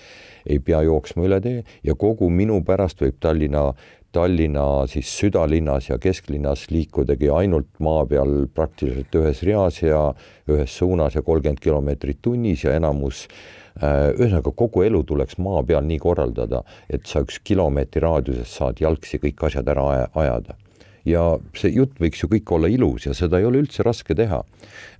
ei 0.46 0.62
pea 0.64 0.82
jooksma 0.86 1.26
üle 1.28 1.40
tee. 1.44 1.62
Ja 1.84 1.98
kogu 1.98 2.30
minu 2.30 2.62
pärast 2.64 3.02
võib 3.04 3.18
Tallinna 3.20 3.72
Tallinna 4.12 4.86
siis 4.88 5.10
südalinnas 5.20 5.90
ja 5.90 5.98
kesklinnas 6.00 6.70
liikudagi 6.72 7.28
ainult 7.30 7.68
maa 7.84 8.06
peal 8.08 8.46
praktiliselt 8.54 9.18
ühes 9.20 9.42
reas 9.44 9.82
ja 9.82 10.14
ühes 10.48 10.78
suunas 10.78 11.18
ja 11.18 11.22
kolmkümmend 11.22 11.60
kilomeetrit 11.60 12.22
tunnis 12.22 12.64
ja 12.64 12.72
enamus 12.78 13.26
äh, 13.82 14.14
ühesõnaga 14.14 14.54
kogu 14.56 14.86
elu 14.86 15.02
tuleks 15.04 15.36
maa 15.44 15.60
peal 15.62 15.84
nii 15.84 16.00
korraldada, 16.00 16.62
et 16.88 17.04
sa 17.06 17.20
üks 17.26 17.42
kilomeetri 17.44 18.00
raadiuses 18.06 18.56
saad 18.60 18.80
jalgsi 18.80 19.20
kõik 19.20 19.44
asjad 19.50 19.68
ära 19.74 19.84
ajada 20.08 20.56
ja 21.08 21.24
see 21.56 21.72
jutt 21.74 21.98
võiks 22.00 22.22
ju 22.22 22.30
kõik 22.32 22.52
olla 22.54 22.70
ilus 22.70 23.06
ja 23.08 23.14
seda 23.16 23.40
ei 23.40 23.46
ole 23.48 23.62
üldse 23.62 23.84
raske 23.86 24.16
teha. 24.16 24.42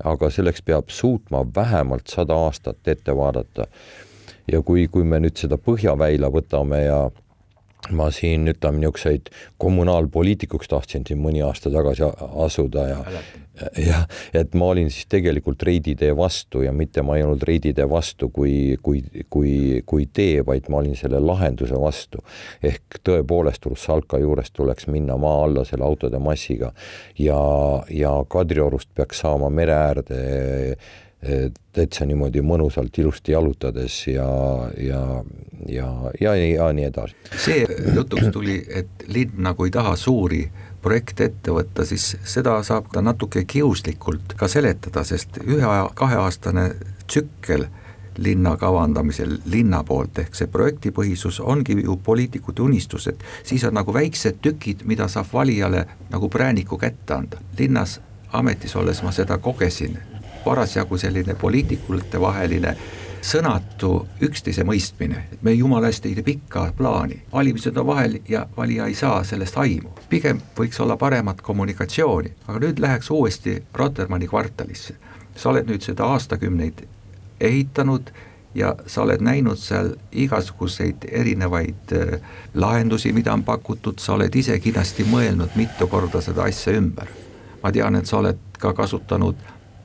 aga 0.04 0.30
selleks 0.30 0.62
peab 0.62 0.90
suutma 0.90 1.44
vähemalt 1.54 2.08
sada 2.08 2.36
aastat 2.46 2.88
ette 2.88 3.16
vaadata. 3.16 3.66
ja 4.52 4.62
kui, 4.62 4.86
kui 4.88 5.04
me 5.04 5.20
nüüd 5.20 5.36
seda 5.36 5.56
Põhjaväila 5.56 6.30
võtame 6.32 6.84
ja 6.84 7.00
ma 7.90 8.10
siin 8.10 8.48
ütleme 8.50 8.82
niisuguseid 8.82 9.30
kommunaalpoliitikuks 9.62 10.68
tahtsin 10.68 11.06
siin 11.06 11.20
mõni 11.22 11.44
aasta 11.46 11.70
tagasi 11.72 12.08
asuda 12.44 12.86
ja 12.88 12.98
jah, 13.88 14.04
et 14.36 14.54
ma 14.58 14.70
olin 14.72 14.90
siis 14.90 15.06
tegelikult 15.10 15.62
reiditee 15.66 16.10
vastu 16.16 16.62
ja 16.66 16.72
mitte 16.74 17.02
ma 17.06 17.16
ei 17.18 17.24
olnud 17.26 17.42
reiditee 17.48 17.88
vastu 17.90 18.30
kui, 18.34 18.76
kui, 18.82 19.02
kui, 19.30 19.82
kui 19.86 20.06
tee, 20.12 20.44
vaid 20.46 20.68
ma 20.70 20.82
olin 20.82 20.96
selle 20.98 21.20
lahenduse 21.22 21.78
vastu. 21.80 22.22
ehk 22.62 23.00
tõepoolest 23.06 23.66
Russalka 23.70 24.20
juurest 24.22 24.54
tuleks 24.58 24.88
minna 24.90 25.16
maa 25.16 25.42
alla 25.46 25.64
selle 25.68 25.86
autode 25.86 26.18
massiga 26.22 26.72
ja, 27.18 27.40
ja 27.90 28.14
Kadriorust 28.28 28.90
peaks 28.94 29.24
saama 29.24 29.50
mere 29.50 29.74
äärde 29.78 30.22
täitsa 31.72 32.06
niimoodi 32.06 32.42
mõnusalt 32.46 32.98
ilusti 32.98 33.32
jalutades 33.32 34.06
ja, 34.06 34.28
ja, 34.78 35.00
ja, 35.66 35.88
ja, 36.20 36.34
ja 36.36 36.68
nii 36.72 36.84
edasi. 36.86 37.16
see 37.34 37.64
jutuks 37.94 38.30
tuli, 38.32 38.60
et 38.70 39.02
linn 39.10 39.42
nagu 39.42 39.66
ei 39.66 39.72
taha 39.74 39.96
suuri 39.98 40.44
projekte 40.82 41.26
ette 41.26 41.50
võtta, 41.50 41.84
siis 41.84 42.12
seda 42.22 42.60
saab 42.62 42.92
ta 42.92 43.02
natuke 43.02 43.42
kiuslikult 43.50 44.36
ka 44.38 44.48
seletada, 44.48 45.02
sest 45.04 45.40
ühe-kaheaastane 45.42 46.70
tsükkel 47.06 47.66
linna 48.18 48.56
kavandamisel 48.56 49.38
linna 49.50 49.82
poolt, 49.86 50.18
ehk 50.22 50.38
see 50.38 50.50
projektipõhisus 50.50 51.40
ongi 51.42 51.80
ju 51.82 51.96
poliitikute 52.04 52.62
unistus, 52.62 53.08
et 53.10 53.24
siis 53.46 53.64
on 53.66 53.74
nagu 53.74 53.94
väiksed 53.94 54.38
tükid, 54.42 54.86
mida 54.86 55.08
saab 55.10 55.26
valijale 55.32 55.84
nagu 56.10 56.30
prääniku 56.30 56.78
kätte 56.78 57.14
anda. 57.14 57.42
linnas 57.58 58.00
ametis 58.32 58.76
olles 58.76 59.02
ma 59.02 59.12
seda 59.12 59.38
kogesin 59.38 59.98
parasjagu 60.44 60.98
selline 60.98 61.34
poliitikute 61.34 62.20
vaheline 62.20 62.76
sõnatu 63.24 64.06
üksteise 64.22 64.64
mõistmine, 64.64 65.24
et 65.32 65.42
me 65.42 65.52
jumala 65.52 65.90
eest 65.90 66.06
ei 66.06 66.14
tee 66.14 66.26
pikka 66.26 66.68
plaani, 66.76 67.22
valimised 67.32 67.76
on 67.76 67.86
vahel 67.86 68.18
ja 68.28 68.46
valija 68.56 68.86
ei 68.86 68.94
saa 68.94 69.24
sellest 69.24 69.56
aimu. 69.58 69.90
pigem 70.08 70.40
võiks 70.58 70.80
olla 70.80 70.96
paremat 70.96 71.40
kommunikatsiooni, 71.42 72.32
aga 72.46 72.58
nüüd 72.58 72.78
läheks 72.78 73.10
uuesti 73.10 73.62
Rotermanni 73.74 74.28
kvartalisse. 74.28 74.94
sa 75.36 75.50
oled 75.50 75.66
nüüd 75.66 75.82
seda 75.82 76.04
aastakümneid 76.04 76.86
ehitanud 77.40 78.10
ja 78.54 78.74
sa 78.86 79.02
oled 79.02 79.20
näinud 79.20 79.58
seal 79.58 79.92
igasuguseid 80.12 81.04
erinevaid 81.10 81.92
äh, 81.92 82.20
lahendusi, 82.54 83.12
mida 83.12 83.32
on 83.32 83.44
pakutud, 83.44 83.98
sa 83.98 84.14
oled 84.14 84.34
ise 84.34 84.58
kindlasti 84.58 85.04
mõelnud 85.04 85.54
mitu 85.56 85.86
korda 85.86 86.20
seda 86.20 86.42
asja 86.42 86.72
ümber. 86.72 87.06
ma 87.62 87.72
tean, 87.72 87.96
et 87.96 88.06
sa 88.06 88.18
oled 88.18 88.38
ka 88.58 88.72
kasutanud 88.72 89.36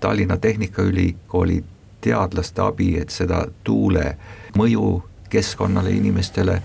Tallinna 0.04 0.38
Tehnikaülikooli 0.38 1.64
teadlaste 2.04 2.62
abi, 2.62 2.98
et 3.00 3.10
seda 3.10 3.46
tuule 3.64 4.18
mõju 4.60 4.88
keskkonnale, 5.32 5.94
inimestele 5.96 6.58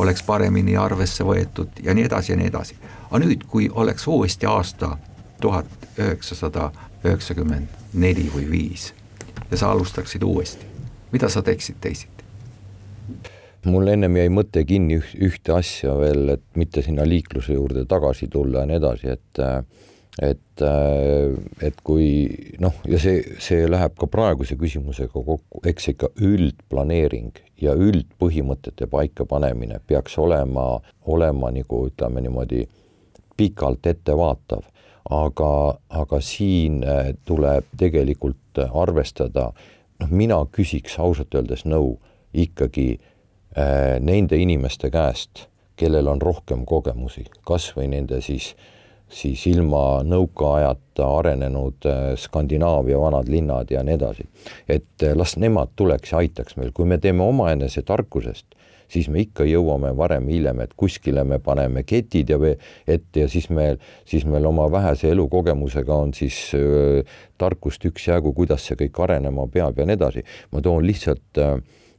oleks 0.00 0.22
paremini 0.24 0.76
arvesse 0.80 1.26
võetud 1.28 1.82
ja 1.84 1.92
nii 1.94 2.06
edasi 2.08 2.32
ja 2.32 2.38
nii 2.40 2.48
edasi. 2.48 2.78
aga 3.10 3.20
nüüd, 3.24 3.44
kui 3.48 3.68
oleks 3.68 4.06
uuesti 4.08 4.46
aasta 4.46 4.96
tuhat 5.40 5.66
üheksasada 5.98 6.70
üheksakümmend 7.04 7.92
neli 7.92 8.30
või 8.34 8.46
viis 8.50 8.94
ja 9.50 9.56
sa 9.56 9.70
alustaksid 9.70 10.22
uuesti, 10.22 10.64
mida 11.12 11.28
sa 11.28 11.42
teeksid 11.42 11.76
teisiti? 11.80 12.24
mul 13.68 13.92
ennem 13.92 14.16
jäi 14.16 14.32
mõte 14.32 14.64
kinni 14.64 15.02
ühte 15.28 15.52
asja 15.52 15.92
veel, 15.98 16.38
et 16.38 16.44
mitte 16.56 16.82
sinna 16.82 17.04
liikluse 17.04 17.52
juurde 17.52 17.84
tagasi 17.84 18.28
tulla 18.32 18.64
ja 18.64 18.70
nii 18.70 18.80
edasi, 18.80 19.12
et 19.18 19.44
äh, 19.44 19.60
et, 20.22 20.62
äh, 20.62 21.34
et 21.62 21.80
kui 21.86 22.08
noh, 22.60 22.74
ja 22.88 22.98
see, 23.00 23.20
see 23.42 23.66
läheb 23.70 23.94
ka 23.98 24.08
praeguse 24.10 24.58
küsimusega 24.58 25.12
kokku, 25.14 25.62
eks 25.68 25.92
ikka 25.92 26.10
üldplaneering 26.26 27.38
ja 27.62 27.74
üldpõhimõtete 27.78 28.88
paikapanemine 28.90 29.80
peaks 29.86 30.18
olema, 30.18 30.80
olema 31.06 31.52
nagu 31.54 31.84
ütleme 31.86 32.22
niimoodi 32.24 32.64
pikalt 33.38 33.86
ettevaatav, 33.86 34.64
aga, 35.14 35.52
aga 35.88 36.22
siin 36.24 36.82
äh, 36.82 37.12
tuleb 37.28 37.68
tegelikult 37.78 38.62
arvestada, 38.66 39.52
noh, 40.02 40.10
mina 40.10 40.40
küsiks 40.50 40.98
ausalt 40.98 41.36
öeldes 41.38 41.62
nõu 41.68 41.94
ikkagi 42.34 42.88
äh, 42.98 44.00
nende 44.02 44.40
inimeste 44.42 44.90
käest, 44.90 45.46
kellel 45.78 46.10
on 46.10 46.18
rohkem 46.18 46.66
kogemusi, 46.66 47.28
kas 47.46 47.70
või 47.76 47.86
nende 47.92 48.18
siis 48.24 48.50
äh, 48.56 48.74
siis 49.08 49.46
ilma 49.46 50.02
nõukaajata 50.04 51.08
arenenud 51.18 51.88
äh, 51.88 52.12
Skandinaavia 52.20 53.00
vanad 53.00 53.28
linnad 53.28 53.70
ja 53.70 53.82
nii 53.84 53.96
edasi. 53.96 54.28
et 54.68 55.02
äh, 55.02 55.16
las 55.16 55.36
nemad 55.36 55.74
tuleks 55.76 56.12
ja 56.12 56.18
aitaks 56.18 56.56
meil, 56.56 56.72
kui 56.72 56.86
me 56.86 56.98
teeme 56.98 57.24
omaenese 57.24 57.82
tarkusest, 57.82 58.46
siis 58.88 59.08
me 59.08 59.20
ikka 59.24 59.44
jõuame 59.48 59.94
varem-hiljem, 59.96 60.60
et 60.64 60.74
kuskile 60.76 61.24
me 61.24 61.38
paneme 61.38 61.82
ketid 61.84 62.30
ja 62.32 62.38
ette 62.86 63.24
ja 63.24 63.28
siis 63.28 63.48
meil, 63.50 63.80
siis 64.08 64.24
meil 64.26 64.46
oma 64.48 64.68
vähese 64.72 65.10
elukogemusega 65.12 65.94
on 65.94 66.14
siis 66.14 66.38
öö, 66.54 67.00
äh, 67.00 67.18
tarkust 67.38 67.84
üksjagu, 67.84 68.32
kuidas 68.32 68.66
see 68.66 68.76
kõik 68.84 69.02
arenema 69.04 69.46
peab 69.52 69.78
ja 69.78 69.86
nii 69.86 69.98
edasi. 69.98 70.24
ma 70.52 70.60
toon 70.60 70.86
lihtsalt 70.86 71.38
öö, 71.38 71.58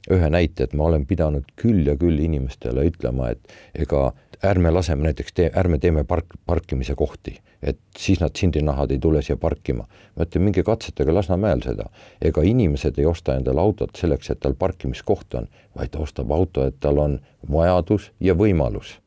ühe 0.09 0.29
näite, 0.31 0.65
et 0.65 0.73
ma 0.73 0.87
olen 0.89 1.05
pidanud 1.05 1.45
küll 1.59 1.87
ja 1.87 1.95
küll 1.99 2.19
inimestele 2.23 2.87
ütlema, 2.89 3.33
et 3.33 3.53
ega 3.75 4.09
ärme 4.43 4.71
laseme 4.71 5.03
näiteks 5.03 5.33
tee, 5.33 5.51
ärme 5.57 5.77
teeme 5.77 6.03
park, 6.03 6.25
parkimise 6.45 6.95
kohti, 6.95 7.35
et 7.61 7.79
siis 7.97 8.19
nad 8.19 8.35
sindinahad 8.35 8.91
ei 8.91 8.99
tule 8.99 9.21
siia 9.21 9.37
parkima. 9.37 9.87
ma 10.15 10.25
ütlen, 10.25 10.43
minge 10.43 10.63
katsetage 10.63 11.11
Lasnamäel 11.11 11.61
seda. 11.61 11.89
ega 12.21 12.41
inimesed 12.41 12.99
ei 12.99 13.05
osta 13.05 13.35
endale 13.35 13.61
autot 13.61 13.95
selleks, 13.95 14.29
et 14.29 14.39
tal 14.39 14.53
parkimiskoht 14.53 15.33
on, 15.33 15.47
vaid 15.75 15.91
ta 15.91 15.99
ostab 15.99 16.31
auto, 16.31 16.65
et 16.65 16.79
tal 16.79 16.97
on 16.97 17.19
vajadus 17.51 18.11
ja 18.19 18.33
võimalus 18.33 18.99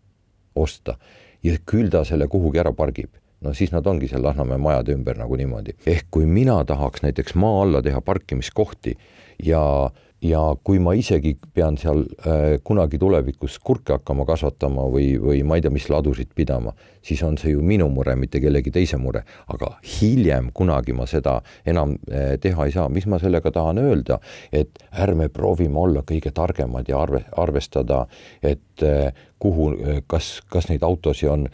osta. 0.55 0.97
ja 1.42 1.57
küll 1.66 1.90
ta 1.90 2.05
selle 2.05 2.29
kuhugi 2.29 2.59
ära 2.59 2.73
pargib 2.73 3.11
no 3.42 3.53
siis 3.55 3.73
nad 3.73 3.87
ongi 3.87 4.09
seal 4.09 4.23
Lasnamäe 4.23 4.59
majade 4.59 4.95
ümber 4.95 5.18
nagu 5.18 5.37
niimoodi. 5.37 5.75
ehk 5.87 6.07
kui 6.11 6.27
mina 6.27 6.64
tahaks 6.64 7.03
näiteks 7.03 7.35
maa 7.35 7.62
alla 7.62 7.83
teha 7.83 8.01
parkimiskohti 8.01 8.97
ja 9.42 9.90
ja 10.22 10.40
kui 10.64 10.78
ma 10.82 10.94
isegi 10.96 11.35
pean 11.54 11.76
seal 11.80 12.04
äh, 12.22 12.56
kunagi 12.64 12.98
tulevikus 13.00 13.58
kurke 13.64 13.96
hakkama 13.96 14.26
kasvatama 14.28 14.87
või, 14.92 15.16
või 15.20 15.42
ma 15.46 15.58
ei 15.58 15.64
tea, 15.64 15.72
mis 15.74 15.88
ladusid 15.90 16.30
pidama, 16.38 16.74
siis 17.02 17.22
on 17.26 17.37
see 17.40 17.56
ju 17.56 17.64
minu 17.66 17.88
mure, 17.92 18.14
mitte 18.18 18.40
kellegi 18.42 18.70
teise 18.74 19.00
mure, 19.02 19.24
aga 19.50 19.74
hiljem 19.98 20.52
kunagi 20.54 20.94
ma 20.96 21.08
seda 21.11 21.40
enam 21.66 21.96
äh, 22.06 22.37
teha 22.42 22.68
ei 22.68 22.74
saa, 22.74 22.88
mis 22.92 23.08
ma 23.11 23.18
sellega 23.22 23.50
tahan 23.54 23.82
öelda, 23.82 24.20
et 24.54 24.78
ärme 24.92 25.28
proovime 25.32 25.82
olla 25.82 26.06
kõige 26.06 26.32
targemad 26.35 26.88
ja 26.88 27.02
arve, 27.02 27.24
arvestada, 27.37 28.06
et 28.42 28.87
äh, 28.87 29.11
kuhu, 29.42 29.72
kas, 30.06 30.37
kas 30.50 30.70
neid 30.70 30.85
autosid 30.87 31.32
on 31.32 31.48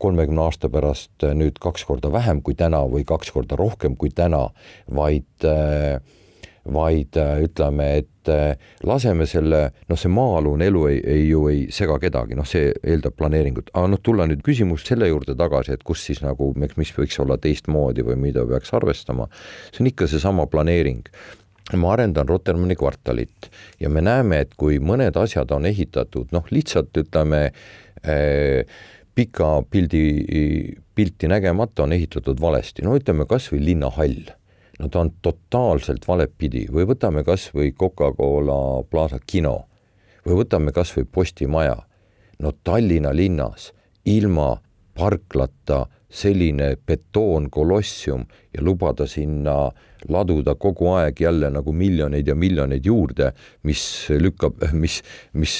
kolmekümne 0.00 0.46
aasta 0.48 0.70
pärast 0.72 1.26
nüüd 1.36 1.60
kaks 1.60 1.84
korda 1.86 2.10
vähem 2.10 2.40
kui 2.42 2.56
täna 2.58 2.80
või 2.88 3.04
kaks 3.06 3.30
korda 3.34 3.58
rohkem 3.60 3.94
kui 4.00 4.10
täna, 4.16 4.48
vaid 4.96 5.46
äh, 5.46 6.00
vaid 6.64 7.16
äh, 7.16 7.40
ütleme, 7.44 7.86
et 8.02 8.28
äh, 8.28 8.58
laseme 8.84 9.26
selle, 9.28 9.62
noh, 9.88 9.98
see 9.98 10.12
maa-alune 10.12 10.68
elu 10.68 10.84
ei, 10.90 11.00
ei 11.14 11.24
ju 11.30 11.46
ei 11.50 11.62
sega 11.72 11.96
kedagi, 12.02 12.36
noh, 12.38 12.48
see 12.48 12.70
eeldab 12.84 13.16
planeeringut, 13.16 13.72
aga 13.74 13.90
noh, 13.94 14.02
tulla 14.04 14.26
nüüd 14.28 14.44
küsimus 14.46 14.84
selle 14.88 15.08
juurde 15.08 15.36
tagasi, 15.38 15.74
et 15.76 15.84
kus 15.86 16.04
siis 16.06 16.20
nagu, 16.24 16.52
mis 16.60 16.94
võiks 16.96 17.20
olla 17.22 17.38
teistmoodi 17.40 18.04
või 18.06 18.18
mida 18.28 18.44
peaks 18.48 18.74
arvestama, 18.76 19.28
see 19.70 19.84
on 19.84 19.92
ikka 19.92 20.10
seesama 20.10 20.48
planeering. 20.50 21.06
Ma 21.78 21.92
arendan 21.94 22.26
Rotermanni 22.26 22.74
kvartalit 22.74 23.46
ja 23.78 23.86
me 23.92 24.02
näeme, 24.02 24.40
et 24.42 24.56
kui 24.58 24.80
mõned 24.82 25.14
asjad 25.20 25.52
on 25.54 25.68
ehitatud, 25.70 26.32
noh, 26.34 26.48
lihtsalt 26.50 26.98
ütleme 26.98 27.44
eh, 28.02 28.66
pika 29.14 29.52
pildi, 29.70 30.02
pilti 30.98 31.30
nägemata 31.30 31.84
on 31.86 31.94
ehitatud 31.94 32.42
valesti, 32.42 32.82
no 32.82 32.96
ütleme 32.98 33.28
kas 33.30 33.46
või 33.52 33.62
linnahall 33.68 34.32
no 34.80 34.88
ta 34.88 35.02
on 35.04 35.12
totaalselt 35.22 36.06
valepidi 36.08 36.64
või 36.72 36.86
võtame 36.88 37.24
kas 37.24 37.50
või 37.54 37.74
Coca-Cola 37.76 38.82
Plaza 38.90 39.20
kino 39.20 39.66
või 40.26 40.40
võtame 40.42 40.72
kas 40.72 40.92
või 40.96 41.06
Postimaja. 41.12 41.76
no 42.38 42.52
Tallinna 42.64 43.12
linnas 43.12 43.72
ilma 44.04 44.56
parklata 44.94 45.86
selline 46.08 46.76
betoonkolossium 46.86 48.24
ja 48.54 48.64
lubada 48.64 49.06
sinna 49.06 49.70
laduda 50.08 50.54
kogu 50.54 50.88
aeg 50.94 51.20
jälle 51.20 51.50
nagu 51.50 51.72
miljoneid 51.72 52.28
ja 52.28 52.34
miljoneid 52.34 52.86
juurde, 52.86 53.32
mis 53.62 53.82
lükkab, 54.10 54.62
mis, 54.72 55.00
mis, 55.32 55.56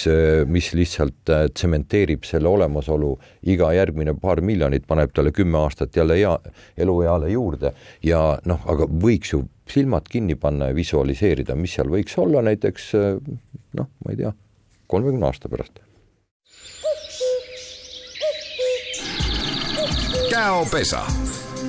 mis 0.47 0.73
lihtsalt 0.75 1.33
äh, 1.33 1.47
tsementeerib 1.55 2.25
selle 2.29 2.49
olemasolu, 2.49 3.13
iga 3.53 3.73
järgmine 3.77 4.15
paar 4.21 4.41
miljonit 4.41 4.87
paneb 4.89 5.13
talle 5.15 5.35
kümme 5.37 5.59
aastat 5.61 5.97
jälle 5.97 6.19
ea, 6.21 6.37
elueale 6.77 7.31
juurde. 7.31 7.75
Ja 8.03 8.39
noh, 8.49 8.65
aga 8.71 8.89
võiks 8.91 9.35
ju 9.35 9.45
silmad 9.71 10.09
kinni 10.11 10.35
panna 10.35 10.71
ja 10.71 10.75
visualiseerida, 10.75 11.55
mis 11.55 11.77
seal 11.77 11.93
võiks 11.93 12.17
olla 12.19 12.43
näiteks 12.47 12.91
äh, 12.99 13.21
noh, 13.79 13.93
ma 14.05 14.15
ei 14.15 14.23
tea, 14.25 14.35
kolmekümne 14.91 15.31
aasta 15.31 15.53
pärast. 15.53 15.85
Käopesa 20.31 21.03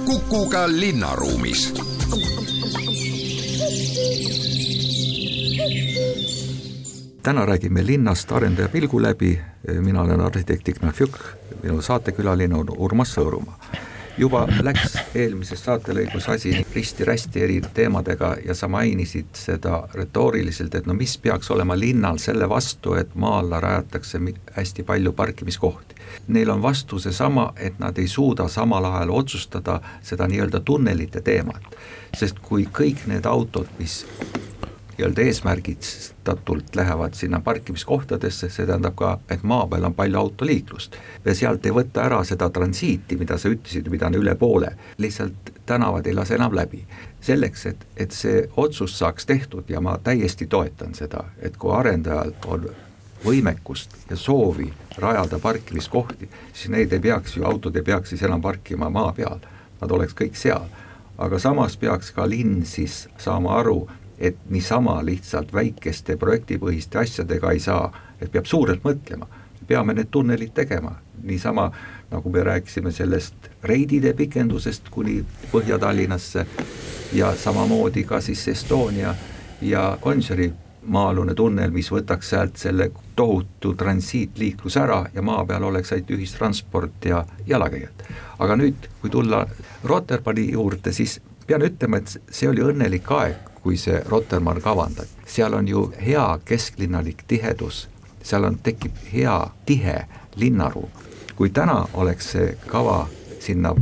Kukuga 0.06 0.68
linnaruumis. 0.68 1.74
Täna 7.24 7.46
räägime 7.46 7.86
linnast 7.86 8.32
arendaja 8.32 8.70
pilgu 8.70 9.02
läbi, 9.02 9.40
mina 9.80 10.02
olen 10.02 10.22
arhitekt 10.22 10.70
Ignat 10.70 10.96
Fjuk, 10.96 11.20
minu 11.64 11.82
saatekülaline 11.82 12.56
on 12.56 12.76
Urmas 12.78 13.14
Sõõrumaa 13.18 13.90
juba 14.18 14.48
läks 14.62 14.98
eelmises 15.16 15.64
saatelõigus 15.66 16.28
asi 16.30 16.54
risti-rästi 16.76 17.44
eri 17.44 17.60
teemadega 17.74 18.36
ja 18.46 18.56
sa 18.56 18.68
mainisid 18.68 19.32
seda 19.38 19.84
retooriliselt, 19.94 20.76
et 20.76 20.86
no 20.86 20.94
mis 20.98 21.18
peaks 21.18 21.52
olema 21.52 21.78
linnal 21.80 22.20
selle 22.22 22.50
vastu, 22.50 22.96
et 23.00 23.16
maa 23.16 23.40
alla 23.40 23.60
rajatakse 23.60 24.20
hästi 24.56 24.84
palju 24.84 25.14
parkimiskohti. 25.14 25.96
Neil 26.28 26.50
on 26.50 26.62
vastu 26.62 27.00
seesama, 27.00 27.54
et 27.56 27.80
nad 27.80 27.98
ei 27.98 28.08
suuda 28.08 28.48
samal 28.48 28.86
ajal 28.86 29.16
otsustada 29.16 29.80
seda 30.04 30.28
nii-öelda 30.28 30.60
tunnelite 30.60 31.22
teemat. 31.22 31.62
sest 32.18 32.40
kui 32.44 32.66
kõik 32.68 33.06
need 33.08 33.26
autod, 33.26 33.68
mis 33.80 34.06
nii-öelda 35.02 35.22
eesmärgistatult 35.22 36.76
lähevad 36.76 37.14
sinna 37.14 37.40
parkimiskohtadesse, 37.42 38.50
see 38.50 38.66
tähendab 38.66 38.96
ka, 38.96 39.20
et 39.30 39.44
maa 39.44 39.68
peal 39.68 39.84
on 39.84 39.94
palju 39.94 40.20
autoliiklust. 40.20 40.96
ja 41.26 41.36
sealt 41.36 41.66
ei 41.66 41.72
võta 41.72 42.04
ära 42.06 42.24
seda 42.24 42.50
transiiti, 42.50 43.18
mida 43.18 43.38
sa 43.38 43.50
ütlesid, 43.50 43.90
mida 43.90 44.08
on 44.08 44.20
üle 44.22 44.36
poole, 44.36 44.76
lihtsalt 44.98 45.52
tänavad 45.66 46.08
ei 46.08 46.14
lase 46.14 46.36
enam 46.36 46.56
läbi. 46.56 46.86
selleks, 47.22 47.66
et, 47.66 47.86
et 47.98 48.12
see 48.12 48.50
otsus 48.58 49.00
saaks 49.00 49.26
tehtud 49.26 49.70
ja 49.70 49.82
ma 49.82 49.98
täiesti 49.98 50.48
toetan 50.48 50.96
seda, 50.96 51.24
et 51.40 51.58
kui 51.58 51.74
arendajal 51.74 52.34
on 52.48 52.70
võimekust 53.26 53.90
ja 54.10 54.16
soovi 54.16 54.74
rajada 54.98 55.40
parkimiskohti, 55.40 56.30
siis 56.54 56.70
need 56.70 56.94
ei 56.94 57.00
peaks 57.00 57.38
ju, 57.38 57.46
autod 57.46 57.76
ei 57.76 57.84
peaks 57.84 58.10
siis 58.10 58.24
enam 58.24 58.42
parkima 58.42 58.90
maa 58.90 59.14
peal, 59.14 59.40
nad 59.82 59.92
oleks 59.92 60.14
kõik 60.14 60.36
seal. 60.36 60.66
aga 61.18 61.40
samas 61.40 61.78
peaks 61.78 62.12
ka 62.12 62.30
linn 62.30 62.66
siis 62.66 63.08
saama 63.18 63.60
aru, 63.60 63.90
et 64.22 64.38
niisama 64.50 65.00
lihtsalt 65.06 65.54
väikeste 65.54 66.16
projektipõhiste 66.18 67.00
asjadega 67.02 67.52
ei 67.52 67.60
saa, 67.60 67.90
et 68.22 68.32
peab 68.32 68.46
suurelt 68.46 68.84
mõtlema, 68.86 69.28
peame 69.68 69.96
need 69.98 70.12
tunnelid 70.12 70.54
tegema, 70.54 70.94
niisama 71.24 71.72
nagu 72.12 72.30
me 72.30 72.44
rääkisime 72.44 72.92
sellest 72.92 73.50
reidide 73.64 74.14
pikendusest 74.14 74.90
kuni 74.92 75.22
Põhja-Tallinnasse 75.52 76.46
ja 77.14 77.34
samamoodi 77.36 78.04
ka 78.04 78.22
siis 78.22 78.48
Estonia 78.48 79.16
ja 79.62 79.98
Gonsiori 80.02 80.52
maa-alune 80.82 81.34
tunnel, 81.38 81.72
mis 81.72 81.92
võtaks 81.92 82.32
sealt 82.34 82.58
selle 82.58 82.92
tohutu 83.16 83.74
transiitliikluse 83.78 84.82
ära 84.82 85.04
ja 85.14 85.22
maa 85.22 85.46
peal 85.46 85.64
oleks 85.70 85.94
ainult 85.94 86.12
ühistransport 86.18 87.06
ja 87.06 87.26
jalakäijad. 87.48 88.04
aga 88.40 88.56
nüüd, 88.58 88.90
kui 89.02 89.10
tulla 89.10 89.46
Rotermanni 89.84 90.52
juurde, 90.52 90.92
siis 90.92 91.20
pean 91.48 91.62
ütlema, 91.62 91.98
et 91.98 92.18
see 92.30 92.50
oli 92.50 92.64
õnnelik 92.66 93.12
aeg, 93.14 93.51
kui 93.64 93.78
see 93.78 94.02
Rotermann 94.06 94.62
kavandati, 94.62 95.10
seal 95.26 95.54
on 95.54 95.68
ju 95.68 95.94
hea 96.06 96.40
kesklinnalik 96.46 97.24
tihedus, 97.28 97.88
seal 98.24 98.44
on, 98.44 98.58
tekib 98.64 98.96
hea 99.14 99.48
tihe 99.66 100.06
linnaruum. 100.36 100.90
kui 101.36 101.50
täna 101.50 101.88
oleks 101.94 102.32
see 102.32 102.58
kava 102.68 103.08
sinna 103.40 103.76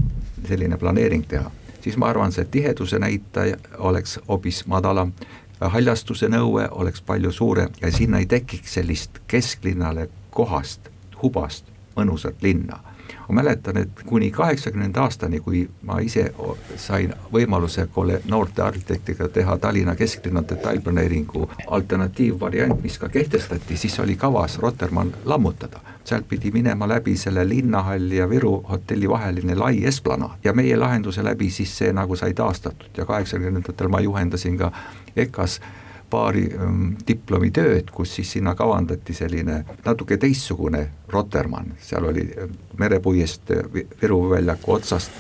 selline 0.48 0.78
planeering 0.78 1.26
teha, 1.28 1.52
siis 1.82 1.98
ma 1.98 2.08
arvan, 2.08 2.32
see 2.32 2.46
tiheduse 2.46 3.00
näitaja 3.00 3.58
oleks 3.78 4.20
hoopis 4.28 4.66
madalam, 4.68 5.12
haljastuse 5.60 6.30
nõue 6.32 6.68
oleks 6.72 7.02
palju 7.02 7.32
suurem 7.32 7.70
ja 7.82 7.92
sinna 7.92 8.20
ei 8.20 8.26
tekiks 8.26 8.74
sellist 8.74 9.20
kesklinnale 9.28 10.10
kohast, 10.32 10.88
hubast, 11.22 11.66
mõnusat 11.96 12.40
linna 12.42 12.80
ma 13.28 13.42
mäletan, 13.42 13.78
et 13.78 14.04
kuni 14.06 14.32
kaheksakümnenda 14.32 15.02
aastani, 15.02 15.40
kui 15.40 15.70
ma 15.82 16.00
ise 16.00 16.34
sain 16.76 17.14
võimaluse 17.34 17.88
noorte 18.26 18.62
arhitektiga 18.62 19.28
teha 19.28 19.58
Tallinna 19.58 19.96
kesklinna 19.96 20.44
detailplaneeringu 20.50 21.50
alternatiivvariant, 21.68 22.82
mis 22.84 22.98
ka 22.98 23.10
kehtestati, 23.10 23.78
siis 23.78 24.00
oli 24.00 24.16
kavas 24.16 24.60
Rotermann 24.60 25.14
lammutada. 25.26 25.80
sealt 26.10 26.28
pidi 26.28 26.52
minema 26.52 26.88
läbi 26.88 27.18
selle 27.18 27.50
linnahalli 27.50 28.18
ja 28.18 28.30
Viru 28.30 28.66
hotelli 28.70 29.10
vaheline 29.10 29.56
lai 29.56 29.86
esplanaad 29.86 30.40
ja 30.44 30.54
meie 30.54 30.78
lahenduse 30.78 31.24
läbi 31.24 31.50
siis 31.50 31.78
see 31.78 31.94
nagu 31.94 32.16
sai 32.16 32.34
taastatud 32.34 32.98
ja 32.98 33.06
kaheksakümnendatel 33.06 33.88
ma 33.88 34.00
juhendasin 34.00 34.58
ka 34.58 34.72
EKA-s 35.16 35.62
paari 36.10 36.46
ähm, 36.54 36.94
diplomitööd, 37.08 37.92
kus 37.94 38.16
siis 38.18 38.32
sinna 38.38 38.56
kavandati 38.56 39.14
selline 39.14 39.64
natuke 39.86 40.18
teistsugune 40.18 40.86
Rotermann, 41.12 41.76
seal 41.82 42.08
oli 42.10 42.26
äh, 42.30 42.50
merepuiest 42.78 43.52
äh, 43.56 43.86
Viru 44.02 44.24
väljaku 44.30 44.74
otsast 44.78 45.12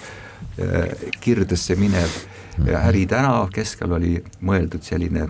äh, 0.61 0.89
Kirdesse 1.21 1.75
minev 1.79 2.19
äritänav, 2.59 3.47
keskel 3.55 3.93
oli 3.95 4.17
mõeldud 4.43 4.83
selline 4.83 5.29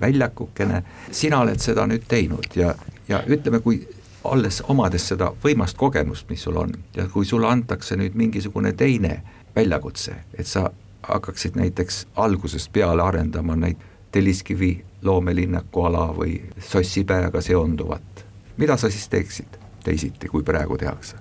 väljakukene, 0.00 0.82
sina 1.12 1.42
oled 1.44 1.60
seda 1.60 1.84
nüüd 1.86 2.06
teinud 2.08 2.56
ja, 2.56 2.74
ja 3.08 3.20
ütleme, 3.28 3.60
kui 3.60 3.82
olles, 4.24 4.62
omades 4.68 5.08
seda 5.12 5.30
võimast 5.42 5.76
kogemust, 5.76 6.28
mis 6.30 6.42
sul 6.42 6.56
on 6.60 6.72
ja 6.96 7.06
kui 7.12 7.26
sulle 7.28 7.50
antakse 7.50 7.96
nüüd 8.00 8.16
mingisugune 8.18 8.72
teine 8.72 9.18
väljakutse, 9.56 10.16
et 10.38 10.48
sa 10.48 10.70
hakkaksid 11.04 11.58
näiteks 11.60 12.06
algusest 12.16 12.72
peale 12.72 13.02
arendama 13.02 13.56
neid 13.56 13.82
Telliskivi 14.14 14.76
loomelinnaku 15.02 15.82
ala 15.88 16.06
või 16.14 16.36
Sossipäevaga 16.62 17.40
seonduvat, 17.42 18.24
mida 18.56 18.76
sa 18.78 18.90
siis 18.90 19.08
teeksid 19.10 19.58
teisiti, 19.84 20.30
kui 20.30 20.42
praegu 20.46 20.78
tehakse? 20.78 21.18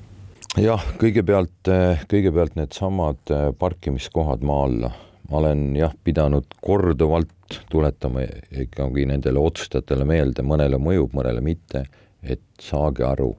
jah, 0.62 0.84
kõigepealt, 1.02 1.72
kõigepealt 2.12 2.54
needsamad 2.60 3.32
äh, 3.34 3.48
parkimiskohad 3.60 4.44
maa 4.46 4.68
alla, 4.68 4.92
ma 5.30 5.40
olen 5.40 5.72
jah, 5.76 5.96
pidanud 6.06 6.46
korduvalt 6.62 7.58
tuletama 7.72 8.28
ikkagi 8.62 9.08
nendele 9.10 9.42
otsustajatele 9.42 10.06
meelde, 10.06 10.46
mõnele 10.46 10.78
mõjub, 10.78 11.16
mõnele 11.18 11.42
mitte, 11.42 11.88
et 12.22 12.46
saage 12.62 13.06
aru, 13.08 13.32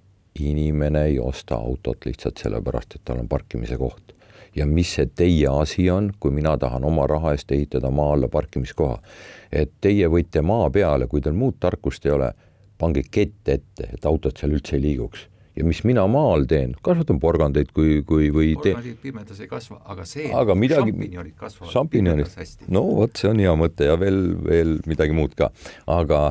inimene 0.43 1.05
ei 1.13 1.21
osta 1.23 1.61
autot 1.63 2.07
lihtsalt 2.07 2.43
sellepärast, 2.43 2.99
et 2.99 3.07
tal 3.07 3.23
on 3.23 3.31
parkimise 3.31 3.79
koht 3.79 4.14
ja 4.57 4.67
mis 4.67 4.95
see 4.97 5.07
teie 5.07 5.51
asi 5.51 5.89
on, 5.91 6.13
kui 6.21 6.31
mina 6.35 6.57
tahan 6.59 6.85
oma 6.85 7.07
raha 7.11 7.35
eest 7.35 7.53
ehitada 7.53 7.91
maa 7.91 8.13
alla 8.15 8.29
parkimiskoha. 8.29 8.99
et 9.53 9.71
teie 9.81 10.09
võite 10.09 10.43
maa 10.43 10.71
peale, 10.71 11.07
kui 11.07 11.21
teil 11.21 11.35
muud 11.35 11.61
tarkust 11.61 12.07
ei 12.07 12.13
ole, 12.13 12.33
pange 12.79 13.05
kett 13.11 13.49
ette, 13.49 13.89
et 13.93 14.07
autod 14.07 14.37
seal 14.39 14.57
üldse 14.57 14.77
ei 14.77 14.83
liiguks 14.83 15.29
ja 15.55 15.65
mis 15.67 15.85
mina 15.87 16.03
maal 16.11 16.47
teen, 16.51 16.75
kasvatan 16.83 17.21
porgandeid, 17.23 17.71
kui, 17.75 18.01
kui 18.07 18.31
või 18.35 18.55
porgandid 18.59 18.99
pimedas 19.03 19.39
ei 19.43 19.49
kasva, 19.51 19.79
aga 19.93 20.07
see, 20.09 20.27
aga 20.35 20.57
midagi, 20.59 20.91
šampinjonid 20.91 21.37
kasvavad 21.39 21.73
šampinjonid, 21.75 22.33
no 22.75 22.83
vot, 22.99 23.15
see 23.21 23.31
on 23.31 23.43
hea 23.45 23.55
mõte 23.59 23.89
ja 23.89 23.95
veel, 24.01 24.21
veel 24.43 24.77
midagi 24.91 25.15
muud 25.17 25.37
ka. 25.39 25.53
aga 25.91 26.25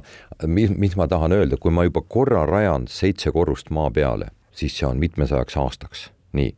mis, 0.47 0.73
mis 0.75 0.97
ma 0.99 1.07
tahan 1.12 1.36
öelda, 1.39 1.59
kui 1.62 1.71
ma 1.71 1.88
juba 1.88 2.03
korra 2.03 2.43
rajan 2.49 2.89
seitse 2.91 3.31
korrust 3.36 3.71
maa 3.71 3.91
peale, 3.95 4.33
siis 4.51 4.75
see 4.75 4.89
on 4.89 4.99
mitmesajaks 5.01 5.57
aastaks, 5.62 6.07
nii. 6.36 6.51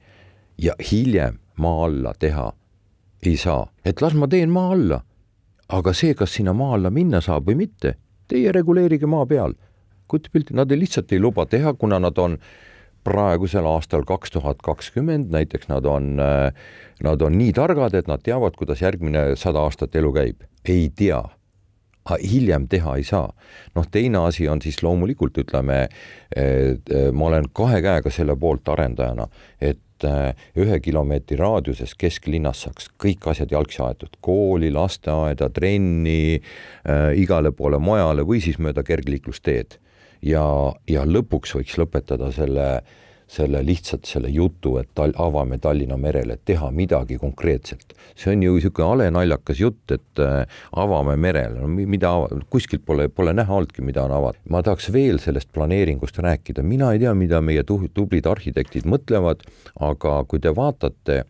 ja 0.66 0.74
hiljem 0.92 1.38
maa 1.58 1.86
alla 1.86 2.14
teha 2.20 2.52
ei 3.26 3.38
saa, 3.38 3.66
et 3.86 4.02
las 4.02 4.14
ma 4.14 4.28
teen 4.28 4.52
maa 4.54 4.72
alla. 4.74 5.02
aga 5.70 5.94
see, 5.98 6.14
kas 6.14 6.36
sinna 6.38 6.54
maa 6.54 6.76
alla 6.76 6.92
minna 6.94 7.22
saab 7.26 7.48
või 7.50 7.56
mitte, 7.64 7.96
teie 8.30 8.52
reguleerige 8.52 9.08
maa 9.10 9.26
peal. 9.26 9.56
kujutapilti, 10.08 10.54
nad 10.54 10.72
ei, 10.72 10.80
lihtsalt 10.80 11.12
ei 11.12 11.20
luba 11.20 11.46
teha, 11.46 11.74
kuna 11.74 12.00
nad 12.00 12.18
on 12.18 12.38
praegusel 13.06 13.66
aastal 13.66 14.04
kaks 14.06 14.32
tuhat 14.34 14.62
kakskümmend, 14.66 15.32
näiteks 15.34 15.70
nad 15.70 15.86
on, 15.86 16.18
nad 17.04 17.22
on 17.22 17.38
nii 17.38 17.54
targad, 17.54 17.94
et 17.94 18.08
nad 18.08 18.22
teavad, 18.22 18.58
kuidas 18.58 18.82
järgmine 18.82 19.36
sada 19.36 19.66
aastat 19.66 19.96
elu 19.96 20.14
käib. 20.14 20.46
ei 20.66 20.90
tea 20.96 21.24
hiljem 22.14 22.68
teha 22.68 22.96
ei 22.96 23.04
saa. 23.04 23.34
noh, 23.76 23.88
teine 23.92 24.18
asi 24.18 24.48
on 24.50 24.62
siis 24.62 24.84
loomulikult 24.84 25.38
ütleme, 25.42 25.88
ma 27.12 27.26
olen 27.26 27.50
kahe 27.54 27.82
käega 27.82 28.12
selle 28.14 28.36
poolt 28.38 28.70
arendajana, 28.70 29.28
et 29.62 29.80
et 29.96 30.08
äh, 30.10 30.48
ühe 30.60 30.80
kilomeetri 30.84 31.38
raadiuses 31.40 31.96
kesklinnas 31.96 32.66
saaks 32.66 32.90
kõik 33.02 33.28
asjad 33.32 33.52
jalgsi 33.52 33.82
aetud, 33.86 34.18
kooli, 34.22 34.72
lasteaeda, 34.72 35.50
trenni 35.50 36.36
äh,, 36.36 37.14
igale 37.16 37.52
poole 37.56 37.80
mujale 37.80 38.26
või 38.28 38.42
siis 38.44 38.60
mööda 38.60 38.84
kergliiklusteed. 38.84 39.80
ja, 40.22 40.44
ja 40.88 41.06
lõpuks 41.06 41.56
võiks 41.56 41.78
lõpetada 41.78 42.32
selle 42.34 42.70
äh, 42.76 43.05
selle 43.28 43.62
lihtsalt 43.66 44.06
selle 44.06 44.30
jutu, 44.30 44.76
et 44.82 44.90
tal-, 44.98 45.14
avame 45.22 45.58
Tallinna 45.62 45.98
merele, 45.98 46.38
teha 46.46 46.70
midagi 46.72 47.18
konkreetselt. 47.22 47.96
see 48.16 48.32
on 48.32 48.44
ju 48.44 48.54
niisugune 48.56 48.88
hale 48.88 49.08
naljakas 49.12 49.60
jutt, 49.60 49.92
et 49.92 50.22
äh, 50.22 50.46
avame 50.78 51.16
merele, 51.20 51.60
no 51.60 51.68
mida, 51.68 52.12
kuskilt 52.54 52.86
pole, 52.86 53.08
pole 53.10 53.34
näha 53.34 53.54
olnudki, 53.54 53.82
mida 53.82 54.06
on 54.06 54.14
avatud. 54.16 54.42
ma 54.50 54.62
tahaks 54.64 54.92
veel 54.94 55.20
sellest 55.20 55.52
planeeringust 55.54 56.20
rääkida, 56.22 56.64
mina 56.64 56.94
ei 56.94 57.02
tea, 57.02 57.14
mida 57.14 57.42
meie 57.42 57.64
tublid 57.66 58.30
arhitektid 58.30 58.86
mõtlevad, 58.86 59.44
aga 59.80 60.22
kui 60.30 60.40
te 60.40 60.54
vaatate 60.56 61.24
äh, 61.24 61.28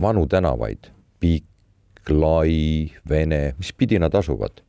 vanu 0.00 0.26
tänavaid, 0.26 0.92
Pikk, 1.20 2.12
Lai, 2.12 2.92
Vene, 3.08 3.56
mis 3.58 3.72
pidi 3.72 3.98
nad 3.98 4.14
asuvad? 4.14 4.65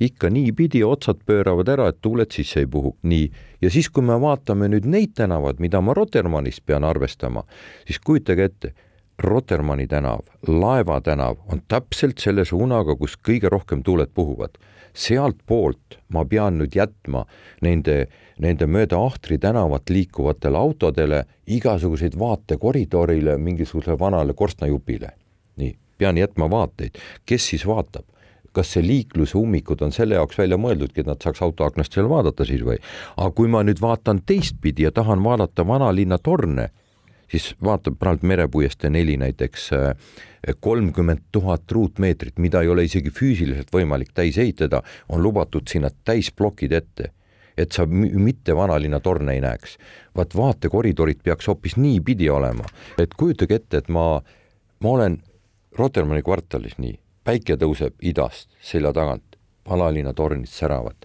Ikka 0.00 0.30
niipidi 0.30 0.82
otsad 0.84 1.20
pööravad 1.26 1.68
ära, 1.68 1.88
et 1.88 2.00
tuuled 2.02 2.32
sisse 2.34 2.60
ei 2.64 2.66
puhu, 2.66 2.96
nii. 3.02 3.30
ja 3.62 3.70
siis, 3.70 3.88
kui 3.90 4.02
me 4.02 4.16
vaatame 4.20 4.68
nüüd 4.68 4.88
neid 4.90 5.14
tänavad, 5.14 5.60
mida 5.62 5.80
ma 5.80 5.94
Rotermannist 5.94 6.64
pean 6.66 6.84
arvestama, 6.84 7.44
siis 7.86 8.00
kujutage 8.02 8.50
ette, 8.50 8.74
Rotermanni 9.18 9.86
tänav, 9.86 10.24
Laeva 10.48 11.00
tänav 11.00 11.36
on 11.52 11.62
täpselt 11.68 12.18
selle 12.18 12.44
suunaga, 12.44 12.96
kus 12.98 13.14
kõige 13.16 13.50
rohkem 13.50 13.82
tuuled 13.82 14.10
puhuvad. 14.14 14.58
sealtpoolt 14.94 15.96
ma 16.14 16.22
pean 16.24 16.58
nüüd 16.58 16.74
jätma 16.74 17.24
nende, 17.62 18.06
nende 18.38 18.66
mööda 18.66 18.98
Ahtri 18.98 19.38
tänavat 19.38 19.90
liikuvatele 19.90 20.58
autodele 20.58 21.24
igasuguseid 21.46 22.14
vaatekoridorile, 22.18 23.38
mingisugusele 23.38 23.98
vanale 23.98 24.34
korstnajupile. 24.34 25.10
nii, 25.56 25.76
pean 25.98 26.18
jätma 26.18 26.50
vaateid, 26.50 26.98
kes 27.26 27.46
siis 27.46 27.66
vaatab? 27.66 28.04
Kas 28.54 28.74
see 28.74 28.84
liikluse 28.86 29.36
ummikud 29.38 29.82
on 29.84 29.92
selle 29.94 30.18
jaoks 30.18 30.38
välja 30.38 30.58
mõeldudki, 30.60 31.02
et 31.02 31.10
nad 31.10 31.22
saaks 31.22 31.42
autoaknast 31.44 31.96
seal 31.96 32.08
vaadata 32.10 32.46
siis 32.48 32.62
või? 32.66 32.78
aga 33.16 33.30
kui 33.36 33.50
ma 33.50 33.64
nüüd 33.66 33.82
vaatan 33.82 34.22
teistpidi 34.26 34.86
ja 34.86 34.92
tahan 34.94 35.22
vaadata 35.24 35.66
vanalinna 35.66 36.18
torne, 36.18 36.68
siis 37.30 37.52
vaata 37.64 37.92
praegu 37.98 38.26
Merepuiestee 38.30 38.90
neli 38.90 39.16
näiteks 39.20 39.66
äh, 39.72 40.14
kolmkümmend 40.60 41.26
tuhat 41.32 41.72
ruutmeetrit, 41.72 42.38
mida 42.38 42.62
ei 42.62 42.68
ole 42.68 42.84
isegi 42.84 43.10
füüsiliselt 43.10 43.72
võimalik 43.74 44.14
täis 44.14 44.38
ehitada, 44.38 44.82
on 45.08 45.22
lubatud 45.22 45.68
sinna 45.70 45.90
täisplokid 46.04 46.72
ette 46.72 47.12
et 47.58 47.70
sa 47.72 47.84
mitte 47.86 48.56
vanalinna 48.56 48.98
torne 49.00 49.36
ei 49.36 49.40
näeks. 49.40 49.76
vaat 50.16 50.34
vaatekoridorid 50.36 51.20
peaks 51.22 51.46
hoopis 51.46 51.76
niipidi 51.76 52.26
olema, 52.30 52.66
et 52.98 53.14
kujutage 53.14 53.54
ette, 53.54 53.76
et 53.76 53.88
ma, 53.88 54.20
ma 54.80 54.90
olen 54.90 55.20
Rotermanni 55.78 56.22
kvartalis 56.22 56.78
nii 56.78 56.98
päike 57.24 57.56
tõuseb 57.60 57.96
idast 58.02 58.48
selja 58.60 58.92
tagant, 58.92 59.36
vanalinna 59.68 60.12
tornid 60.12 60.48
säravad. 60.48 60.96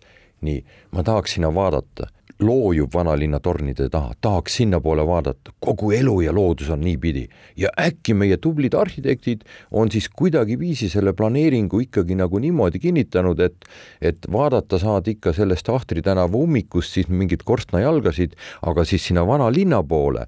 nii, 0.41 0.63
ma 0.95 1.03
tahaks 1.03 1.33
sinna 1.35 1.49
vaadata, 1.51 2.07
loojub 2.39 2.93
vanalinna 2.93 3.39
tornide 3.43 3.89
taha, 3.91 4.13
tahaks 4.21 4.55
sinnapoole 4.61 5.03
vaadata, 5.07 5.51
kogu 5.59 5.91
elu 5.91 6.13
ja 6.21 6.33
loodus 6.35 6.69
on 6.69 6.79
niipidi. 6.81 7.27
ja 7.57 7.69
äkki 7.79 8.13
meie 8.13 8.37
tublid 8.37 8.73
arhitektid 8.73 9.41
on 9.71 9.91
siis 9.91 10.09
kuidagiviisi 10.09 10.89
selle 10.89 11.13
planeeringu 11.13 11.79
ikkagi 11.79 12.15
nagu 12.15 12.39
niimoodi 12.39 12.79
kinnitanud, 12.79 13.39
et 13.39 13.65
et 14.01 14.31
vaadata 14.31 14.79
saad 14.79 15.07
ikka 15.07 15.33
sellest 15.33 15.69
Ahtri 15.69 16.01
tänava 16.01 16.37
ummikust 16.37 16.93
siis 16.93 17.09
mingeid 17.09 17.43
korstnajalgasid, 17.43 18.35
aga 18.61 18.85
siis 18.85 19.07
sinna 19.07 19.27
vanalinna 19.27 19.83
poole 19.83 20.25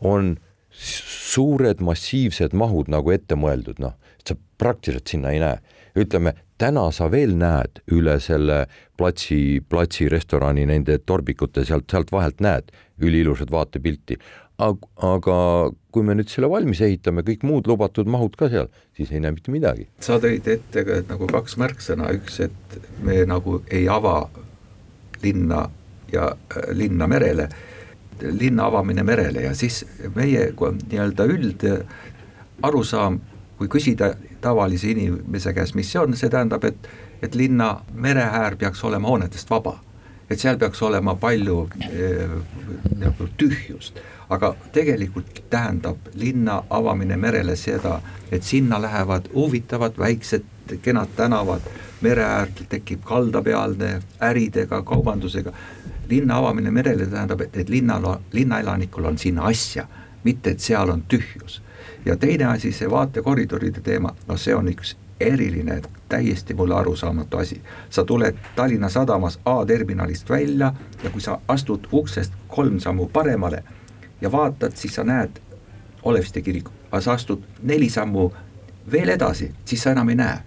on 0.00 0.36
suured 0.70 1.80
massiivsed 1.80 2.52
mahud 2.52 2.90
nagu 2.90 3.10
ette 3.10 3.34
mõeldud, 3.34 3.78
noh, 3.78 3.94
praktiliselt 4.58 5.06
sinna 5.08 5.32
ei 5.34 5.42
näe. 5.42 5.58
ütleme, 5.98 6.34
täna 6.58 6.90
sa 6.94 7.08
veel 7.10 7.32
näed 7.38 7.80
üle 7.90 8.18
selle 8.22 8.66
platsi, 8.98 9.60
platsi 9.68 10.08
restorani 10.08 10.66
nende 10.66 10.98
torbikute 10.98 11.64
sealt, 11.64 11.88
sealt 11.90 12.12
vahelt 12.12 12.40
näed 12.40 12.70
üliilusat 13.02 13.50
vaatepilti. 13.50 14.18
aga 14.58 15.38
kui 15.92 16.02
me 16.02 16.14
nüüd 16.18 16.30
selle 16.30 16.50
valmis 16.50 16.80
ehitame, 16.82 17.22
kõik 17.22 17.44
muud 17.46 17.66
lubatud 17.70 18.08
mahud 18.10 18.34
ka 18.36 18.48
seal, 18.50 18.66
siis 18.96 19.12
ei 19.12 19.20
näe 19.20 19.32
mitte 19.32 19.54
midagi. 19.54 19.88
sa 20.00 20.18
tõid 20.18 20.46
ette 20.46 20.84
ka 20.84 21.00
nagu 21.08 21.26
kaks 21.26 21.56
märksõna, 21.56 22.10
üks, 22.18 22.40
et 22.40 22.78
me 23.02 23.24
nagu 23.24 23.62
ei 23.70 23.88
ava 23.88 24.28
linna 25.22 25.68
ja 26.12 26.32
äh, 26.34 26.70
linna 26.72 27.06
merele 27.06 27.48
linna 28.20 28.66
avamine 28.66 29.02
merele 29.02 29.42
ja 29.42 29.54
siis 29.54 29.84
meie 30.14 30.48
nii-öelda 30.50 31.26
üldarusaam, 31.34 33.20
kui 33.58 33.68
küsida 33.70 34.12
tavalise 34.40 34.90
inimese 34.90 35.52
käest, 35.52 35.74
mis 35.74 35.92
see 35.92 36.00
on, 36.00 36.16
see 36.16 36.30
tähendab, 36.30 36.64
et 36.64 36.88
et 37.22 37.34
linna 37.34 37.80
mereäär 37.92 38.56
peaks 38.56 38.84
olema 38.84 39.08
hoonetest 39.08 39.50
vaba. 39.50 39.78
et 40.30 40.40
seal 40.40 40.58
peaks 40.58 40.82
olema 40.82 41.14
palju 41.14 41.68
eh, 41.90 42.28
nagu 43.00 43.28
tühjust, 43.36 43.96
aga 44.28 44.50
tegelikult 44.72 45.42
tähendab 45.50 45.96
linna 46.14 46.62
avamine 46.70 47.16
merele 47.16 47.56
seda, 47.56 48.00
et 48.32 48.42
sinna 48.42 48.82
lähevad 48.82 49.30
huvitavad 49.34 49.96
väiksed 49.98 50.44
kenad 50.82 51.08
tänavad, 51.16 51.64
mere 52.00 52.24
äärde 52.24 52.66
tekib 52.68 53.00
kaldapealne 53.04 54.02
äridega, 54.20 54.82
kaubandusega, 54.82 55.52
linna 56.08 56.36
avamine 56.36 56.70
merele 56.70 57.06
tähendab, 57.06 57.40
et, 57.40 57.56
et 57.56 57.68
linnal, 57.68 58.18
linnaelanikul 58.32 59.08
on 59.08 59.18
sinna 59.18 59.48
asja, 59.48 59.86
mitte 60.24 60.50
et 60.50 60.60
seal 60.60 60.92
on 60.92 61.02
tühjus. 61.08 61.62
Ja 62.04 62.16
teine 62.16 62.44
asi, 62.44 62.72
see 62.72 62.90
vaatekoridoride 62.90 63.80
teema, 63.80 64.14
no 64.26 64.36
see 64.36 64.54
on 64.54 64.68
üks 64.68 64.96
eriline, 65.20 65.82
täiesti 66.08 66.54
mulle 66.54 66.74
arusaamatu 66.74 67.38
asi. 67.38 67.62
sa 67.90 68.04
tuled 68.04 68.36
Tallinna 68.56 68.88
Sadamas 68.88 69.40
A-terminalist 69.44 70.30
välja 70.30 70.72
ja 71.02 71.10
kui 71.10 71.20
sa 71.20 71.40
astud 71.48 71.88
uksest 71.92 72.32
kolm 72.48 72.80
sammu 72.80 73.06
paremale 73.06 73.64
ja 74.20 74.32
vaatad, 74.32 74.72
siis 74.74 74.94
sa 74.94 75.04
näed 75.04 75.30
Oleviste 76.02 76.40
kirikut, 76.40 76.72
aga 76.90 77.00
sa 77.00 77.12
astud 77.12 77.42
neli 77.62 77.90
sammu 77.90 78.32
veel 78.92 79.08
edasi, 79.08 79.52
siis 79.64 79.82
sa 79.82 79.90
enam 79.90 80.08
ei 80.08 80.14
näe. 80.14 80.38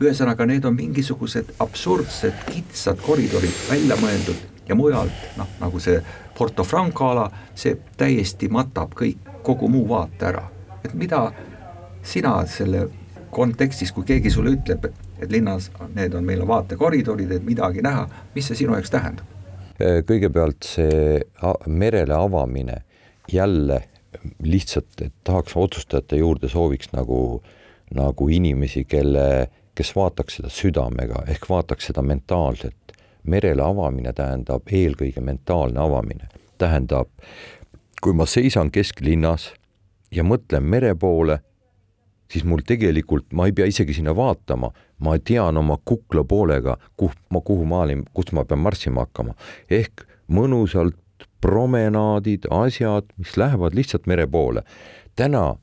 ühesõnaga, 0.00 0.46
need 0.46 0.64
on 0.64 0.76
mingisugused 0.76 1.50
absurdsed 1.60 2.32
kitsad 2.52 3.00
koridorid 3.04 3.56
välja 3.70 3.96
mõeldud 3.96 4.36
ja 4.68 4.74
mujalt, 4.74 5.12
noh 5.36 5.48
nagu 5.60 5.80
see 5.80 6.02
Porto 6.38 6.64
Franco 6.64 7.10
ala, 7.10 7.30
see 7.54 7.76
täiesti 7.96 8.48
matab 8.48 8.94
kõik, 8.96 9.18
kogu 9.42 9.68
muu 9.68 9.88
vaate 9.88 10.26
ära. 10.26 10.46
Et 10.84 10.94
mida 10.94 11.32
sina 12.02 12.40
selle 12.46 12.88
kontekstis, 13.30 13.92
kui 13.92 14.04
keegi 14.04 14.30
sulle 14.30 14.54
ütleb, 14.56 14.88
et 15.20 15.30
linnas 15.30 15.70
need 15.94 16.14
on, 16.14 16.24
meil 16.26 16.42
on 16.42 16.50
vaatekoridorid, 16.50 17.30
et 17.36 17.46
midagi 17.46 17.84
näha, 17.84 18.06
mis 18.34 18.50
see 18.50 18.64
sinu 18.64 18.76
jaoks 18.78 18.92
tähendab? 18.92 19.36
kõigepealt 19.80 20.66
see 20.74 21.22
merele 21.72 22.12
avamine 22.12 22.82
jälle 23.32 23.78
lihtsalt, 24.42 25.00
et 25.00 25.14
tahaks 25.24 25.54
otsustajate 25.56 26.18
juurde 26.20 26.50
sooviks 26.52 26.90
nagu, 26.92 27.40
nagu 27.94 28.28
inimesi, 28.28 28.84
kelle, 28.84 29.48
kes 29.74 29.94
vaataks 29.96 30.36
seda 30.36 30.50
südamega 30.52 31.24
ehk 31.32 31.48
vaataks 31.48 31.88
seda 31.88 32.02
mentaalselt. 32.02 32.76
merele 33.24 33.62
avamine 33.62 34.12
tähendab 34.16 34.68
eelkõige 34.72 35.20
mentaalne 35.20 35.80
avamine, 35.80 36.28
tähendab, 36.58 37.08
kui 38.00 38.12
ma 38.16 38.26
seisan 38.26 38.70
kesklinnas 38.70 39.50
ja 40.10 40.24
mõtlen 40.26 40.66
mere 40.66 40.94
poole, 40.98 41.38
siis 42.30 42.44
mul 42.46 42.62
tegelikult, 42.66 43.30
ma 43.32 43.48
ei 43.48 43.54
pea 43.56 43.66
isegi 43.70 43.94
sinna 43.96 44.14
vaatama, 44.16 44.70
ma 45.02 45.18
tean 45.18 45.58
oma 45.58 45.78
kukla 45.84 46.24
poolega, 46.24 46.76
kuhu 46.96 47.14
ma, 47.30 47.40
kuhu 47.40 47.66
ma 47.66 47.84
olin, 47.86 48.04
kust 48.14 48.32
ma 48.36 48.44
pean 48.44 48.62
marssima 48.62 49.06
hakkama. 49.06 49.34
ehk 49.70 50.06
mõnusalt 50.30 50.98
promenaadid, 51.40 52.46
asjad, 52.50 53.08
mis 53.18 53.36
lähevad 53.36 53.74
lihtsalt 53.74 54.06
mere 54.06 54.26
poole. 54.26 54.62
täna 55.16 55.56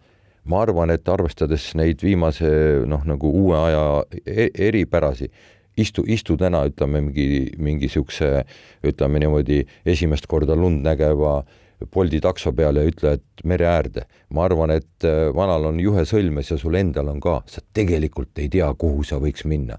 ma 0.48 0.62
arvan, 0.64 0.92
et 0.92 1.08
arvestades 1.10 1.74
neid 1.76 2.02
viimase 2.04 2.50
noh, 2.88 3.04
nagu 3.08 3.30
uue 3.30 3.58
aja 3.58 3.86
e 4.26 4.50
eripärasi, 4.68 5.30
istu, 5.78 6.04
istu 6.08 6.38
täna 6.40 6.64
ütleme 6.70 7.02
mingi, 7.02 7.52
mingi 7.58 7.90
siukse, 7.92 8.44
ütleme 8.88 9.20
niimoodi 9.20 9.64
esimest 9.86 10.28
korda 10.28 10.56
lund 10.56 10.86
nägeva 10.86 11.42
Bolti 11.94 12.20
takso 12.22 12.52
peale 12.58 12.82
ja 12.82 12.90
ütle, 12.90 13.14
et 13.20 13.46
mere 13.46 13.68
äärde. 13.70 14.08
ma 14.34 14.46
arvan, 14.46 14.72
et 14.74 15.06
äh, 15.06 15.30
vanal 15.36 15.70
on 15.70 15.80
juhe 15.80 16.06
sõlmes 16.06 16.52
ja 16.52 16.58
sul 16.58 16.76
endal 16.76 17.08
on 17.12 17.20
ka, 17.22 17.42
sa 17.46 17.62
tegelikult 17.74 18.40
ei 18.40 18.50
tea, 18.50 18.74
kuhu 18.74 19.04
sa 19.04 19.20
võiks 19.22 19.46
minna. 19.46 19.78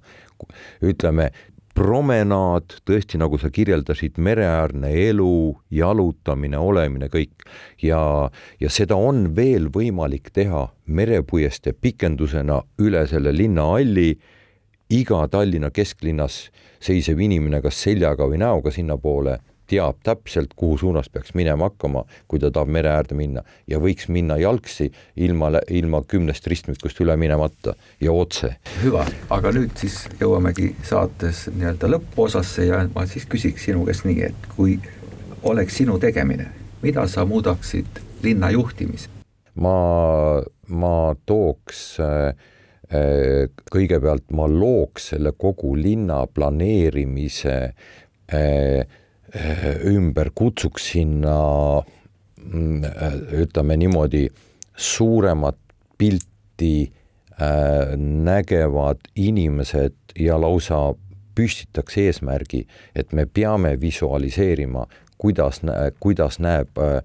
ütleme, 0.82 1.30
promenaad, 1.78 2.74
tõesti, 2.86 3.18
nagu 3.22 3.38
sa 3.38 3.51
kirjeldasid, 3.55 4.16
mereäärne 4.18 4.90
elu, 5.09 5.57
jalutamine, 5.70 6.59
olemine, 6.59 7.07
kõik. 7.12 7.46
ja, 7.82 8.01
ja 8.61 8.70
seda 8.70 8.96
on 8.96 9.28
veel 9.36 9.68
võimalik 9.74 10.32
teha 10.34 10.66
merepuiestee 10.86 11.72
pikendusena 11.72 12.62
üle 12.82 13.07
selle 13.07 13.32
linnahalli. 13.32 14.18
iga 14.90 15.28
Tallinna 15.28 15.70
kesklinnas 15.70 16.49
seisev 16.80 17.20
inimene, 17.20 17.61
kas 17.62 17.82
seljaga 17.82 18.26
või 18.26 18.38
näoga 18.38 18.70
sinnapoole 18.70 19.38
teab 19.69 20.01
täpselt, 20.07 20.55
kuhu 20.57 20.79
suunas 20.79 21.09
peaks 21.12 21.35
minema 21.39 21.69
hakkama, 21.69 22.05
kui 22.29 22.41
ta 22.41 22.51
tahab 22.55 22.71
mere 22.73 22.91
äärde 22.93 23.16
minna 23.19 23.45
ja 23.69 23.81
võiks 23.83 24.09
minna 24.12 24.39
jalgsi 24.41 24.91
ilma, 25.16 25.51
ilma 25.71 26.03
kümnest 26.09 26.47
ristmikust 26.49 27.01
üle 27.05 27.16
minemata 27.21 27.75
ja 28.01 28.12
otse. 28.12 28.55
hüva, 28.83 29.05
aga 29.31 29.53
nüüd 29.55 29.77
siis 29.81 30.01
jõuamegi 30.21 30.73
saates 30.89 31.47
nii-öelda 31.55 31.93
lõpposasse 31.95 32.69
ja 32.69 32.83
ma 32.95 33.07
siis 33.07 33.29
küsiks 33.29 33.69
sinu 33.69 33.85
käest 33.89 34.09
nii, 34.09 34.23
et 34.31 34.51
kui 34.57 34.79
oleks 35.43 35.81
sinu 35.83 35.99
tegemine, 36.03 36.49
mida 36.83 37.07
sa 37.09 37.27
muudaksid 37.29 38.03
linna 38.23 38.51
juhtimis? 38.55 39.09
ma, 39.59 39.75
ma 40.69 40.95
tooks 41.27 41.99
äh, 42.03 42.31
äh, 42.93 43.49
kõigepealt 43.73 44.31
ma 44.37 44.47
looks 44.51 45.12
selle 45.12 45.35
kogu 45.37 45.75
linna 45.77 46.23
planeerimise 46.27 47.59
äh, 48.33 48.87
ümber 49.85 50.31
kutsuks 50.35 50.91
sinna 50.93 51.83
mm, 52.43 52.85
eh, 52.85 53.18
ütleme 53.43 53.76
niimoodi, 53.76 54.29
suuremat 54.76 55.59
pilti 55.99 56.93
äh, 57.33 57.97
nägevad 57.99 59.11
inimesed 59.16 59.95
ja 60.18 60.41
lausa 60.41 60.95
püstitaks 61.35 61.99
eesmärgi, 61.99 62.64
et 62.95 63.12
me 63.12 63.26
peame 63.26 63.76
visualiseerima, 63.81 64.87
kuidas, 65.18 65.61
kuidas 66.01 66.39
näeb 66.43 66.79
Äh, 66.79 67.03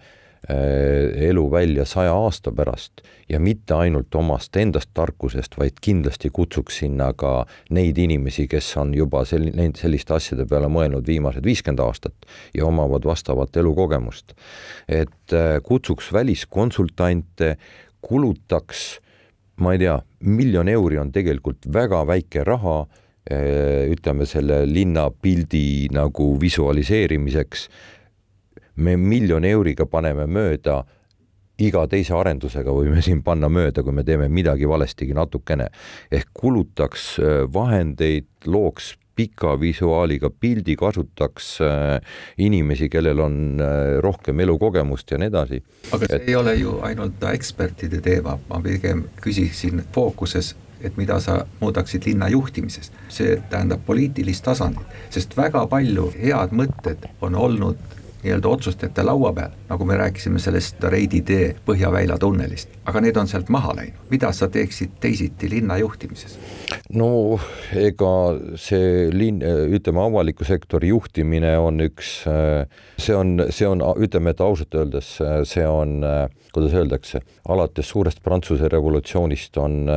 elu 0.49 1.43
välja 1.51 1.85
saja 1.87 2.11
aasta 2.13 2.51
pärast 2.51 3.01
ja 3.29 3.39
mitte 3.39 3.73
ainult 3.73 4.15
omast 4.15 4.55
endast 4.59 4.89
tarkusest, 4.93 5.55
vaid 5.59 5.77
kindlasti 5.81 6.29
kutsuks 6.33 6.81
sinna 6.81 7.11
ka 7.15 7.45
neid 7.71 7.97
inimesi, 7.97 8.47
kes 8.51 8.73
on 8.81 8.93
juba 8.97 9.23
sel-, 9.27 9.51
neid 9.55 9.79
selliste 9.79 10.15
asjade 10.17 10.45
peale 10.49 10.67
mõelnud 10.71 11.07
viimased 11.07 11.45
viiskümmend 11.45 11.83
aastat 11.85 12.27
ja 12.53 12.67
omavad 12.67 13.07
vastavat 13.07 13.55
elukogemust. 13.57 14.35
et 14.87 15.33
äh, 15.33 15.61
kutsuks 15.63 16.11
väliskonsultante, 16.13 17.55
kulutaks, 18.01 18.99
ma 19.63 19.73
ei 19.73 19.79
tea, 19.79 19.97
miljon 20.19 20.67
euri 20.67 20.99
on 20.99 21.11
tegelikult 21.11 21.65
väga 21.71 22.03
väike 22.07 22.43
raha, 22.43 22.81
äh, 23.31 23.87
ütleme 23.95 24.27
selle 24.27 24.65
linnapildi 24.67 25.87
nagu 25.95 26.33
visualiseerimiseks 26.41 27.69
me 28.75 28.97
miljoni 28.97 29.53
euriga 29.53 29.85
paneme 29.85 30.25
mööda 30.27 30.83
iga 31.61 31.85
teise 31.89 32.15
arendusega 32.17 32.73
võime 32.73 33.01
siin 33.05 33.21
panna 33.23 33.49
mööda, 33.49 33.83
kui 33.83 33.93
me 33.93 34.03
teeme 34.03 34.27
midagi 34.29 34.67
valestigi 34.69 35.13
natukene. 35.13 35.69
ehk 36.11 36.29
kulutaks 36.33 37.19
äh, 37.19 37.53
vahendeid, 37.53 38.27
looks 38.45 38.95
pika 39.15 39.53
visuaaliga 39.59 40.29
pildi, 40.29 40.75
kasutaks 40.75 41.61
äh, 41.61 42.01
inimesi, 42.37 42.89
kellel 42.89 43.19
on 43.19 43.61
äh, 43.61 43.99
rohkem 44.01 44.39
elukogemust 44.39 45.11
ja 45.11 45.21
nii 45.21 45.29
edasi. 45.29 45.63
aga 45.91 46.09
see 46.09 46.17
et... 46.17 46.27
ei 46.27 46.35
ole 46.35 46.55
ju 46.55 46.79
ainult 46.81 47.23
ekspertide 47.33 48.01
teema, 48.01 48.39
ma 48.49 48.61
pigem 48.61 49.07
küsiksin 49.21 49.83
fookuses 49.93 50.55
et 50.83 50.97
mida 50.99 51.15
sa 51.23 51.45
muudaksid 51.61 52.03
linna 52.09 52.27
juhtimises. 52.29 52.91
see 53.09 53.37
tähendab 53.49 53.85
poliitilist 53.85 54.43
tasandit, 54.43 54.97
sest 55.09 55.37
väga 55.37 55.67
palju 55.67 56.09
head 56.17 56.51
mõtted 56.51 57.05
on 57.21 57.35
olnud 57.35 57.77
nii-öelda 58.23 58.49
otsustajate 58.49 59.03
laua 59.03 59.33
peal, 59.35 59.53
nagu 59.69 59.85
me 59.85 59.97
rääkisime 59.99 60.39
sellest 60.39 60.83
Reidi 60.83 61.21
tee 61.27 61.49
Põhjaväila 61.65 62.17
tunnelist, 62.19 62.71
aga 62.85 63.01
need 63.03 63.17
on 63.19 63.27
sealt 63.27 63.49
maha 63.53 63.75
läinud, 63.77 63.99
mida 64.11 64.31
sa 64.35 64.47
teeksid 64.51 64.97
teisiti 65.03 65.49
linna 65.51 65.77
juhtimises? 65.81 66.37
no 66.93 67.39
ega 67.79 68.13
see 68.59 69.09
linn, 69.13 69.43
ütleme, 69.43 70.03
avaliku 70.03 70.47
sektori 70.47 70.91
juhtimine 70.93 71.55
on 71.59 71.83
üks, 71.87 72.15
see 72.97 73.15
on, 73.17 73.35
see 73.49 73.67
on, 73.69 73.83
ütleme, 74.03 74.33
et 74.33 74.43
ausalt 74.43 74.75
öeldes 74.79 75.15
see 75.49 75.67
on, 75.67 75.99
kuidas 76.53 76.75
öeldakse, 76.79 77.23
alates 77.49 77.89
suurest 77.89 78.23
Prantsuse 78.23 78.69
revolutsioonist 78.71 79.57
on 79.61 79.87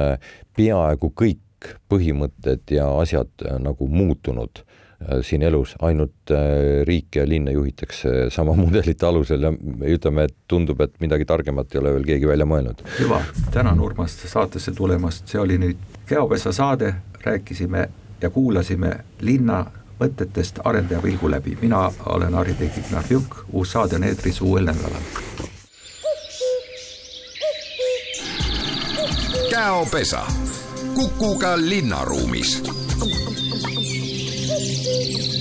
peaaegu 0.57 1.12
kõik 1.14 1.43
põhimõtted 1.91 2.74
ja 2.77 2.89
asjad 3.01 3.47
nagu 3.62 3.89
muutunud 3.89 4.62
siin 5.22 5.42
elus, 5.42 5.74
ainult 5.84 6.30
äh, 6.30 6.82
riiki 6.88 7.18
ja 7.18 7.28
linna 7.28 7.51
juhitakse 7.51 8.09
sama 8.36 8.55
mudelite 8.57 9.07
alusel 9.07 9.42
ja 9.42 9.53
ütleme, 9.92 10.24
et 10.24 10.36
tundub, 10.49 10.80
et 10.80 10.94
midagi 11.01 11.24
targemat 11.24 11.74
ei 11.74 11.80
ole 11.80 11.92
veel 11.99 12.09
keegi 12.12 12.28
välja 12.28 12.47
mõelnud. 12.49 12.82
hüva, 13.01 13.20
tänan 13.53 13.80
Urmas 13.80 14.16
saatesse 14.24 14.72
tulemast, 14.72 15.28
see 15.28 15.40
oli 15.40 15.59
nüüd 15.61 15.84
Keopesa 16.07 16.53
saade, 16.53 16.94
rääkisime 17.24 17.88
ja 18.22 18.30
kuulasime 18.30 18.92
linna 19.20 19.64
mõtetest 20.01 20.61
arendaja 20.64 21.01
pilgu 21.03 21.30
läbi, 21.30 21.57
mina 21.61 21.88
olen 22.07 22.34
Harri-Teik 22.34 22.78
Ignatjuk, 22.84 23.44
uus 23.53 23.72
saade 23.72 23.97
on 23.97 24.05
eetris 24.05 24.40
uuel 24.40 24.68
nädalal. 24.68 25.12
käopesa, 29.57 30.20
Kukuga 30.94 31.57
linnaruumis 31.57 32.62
Thank 34.59 35.19
you. 35.19 35.36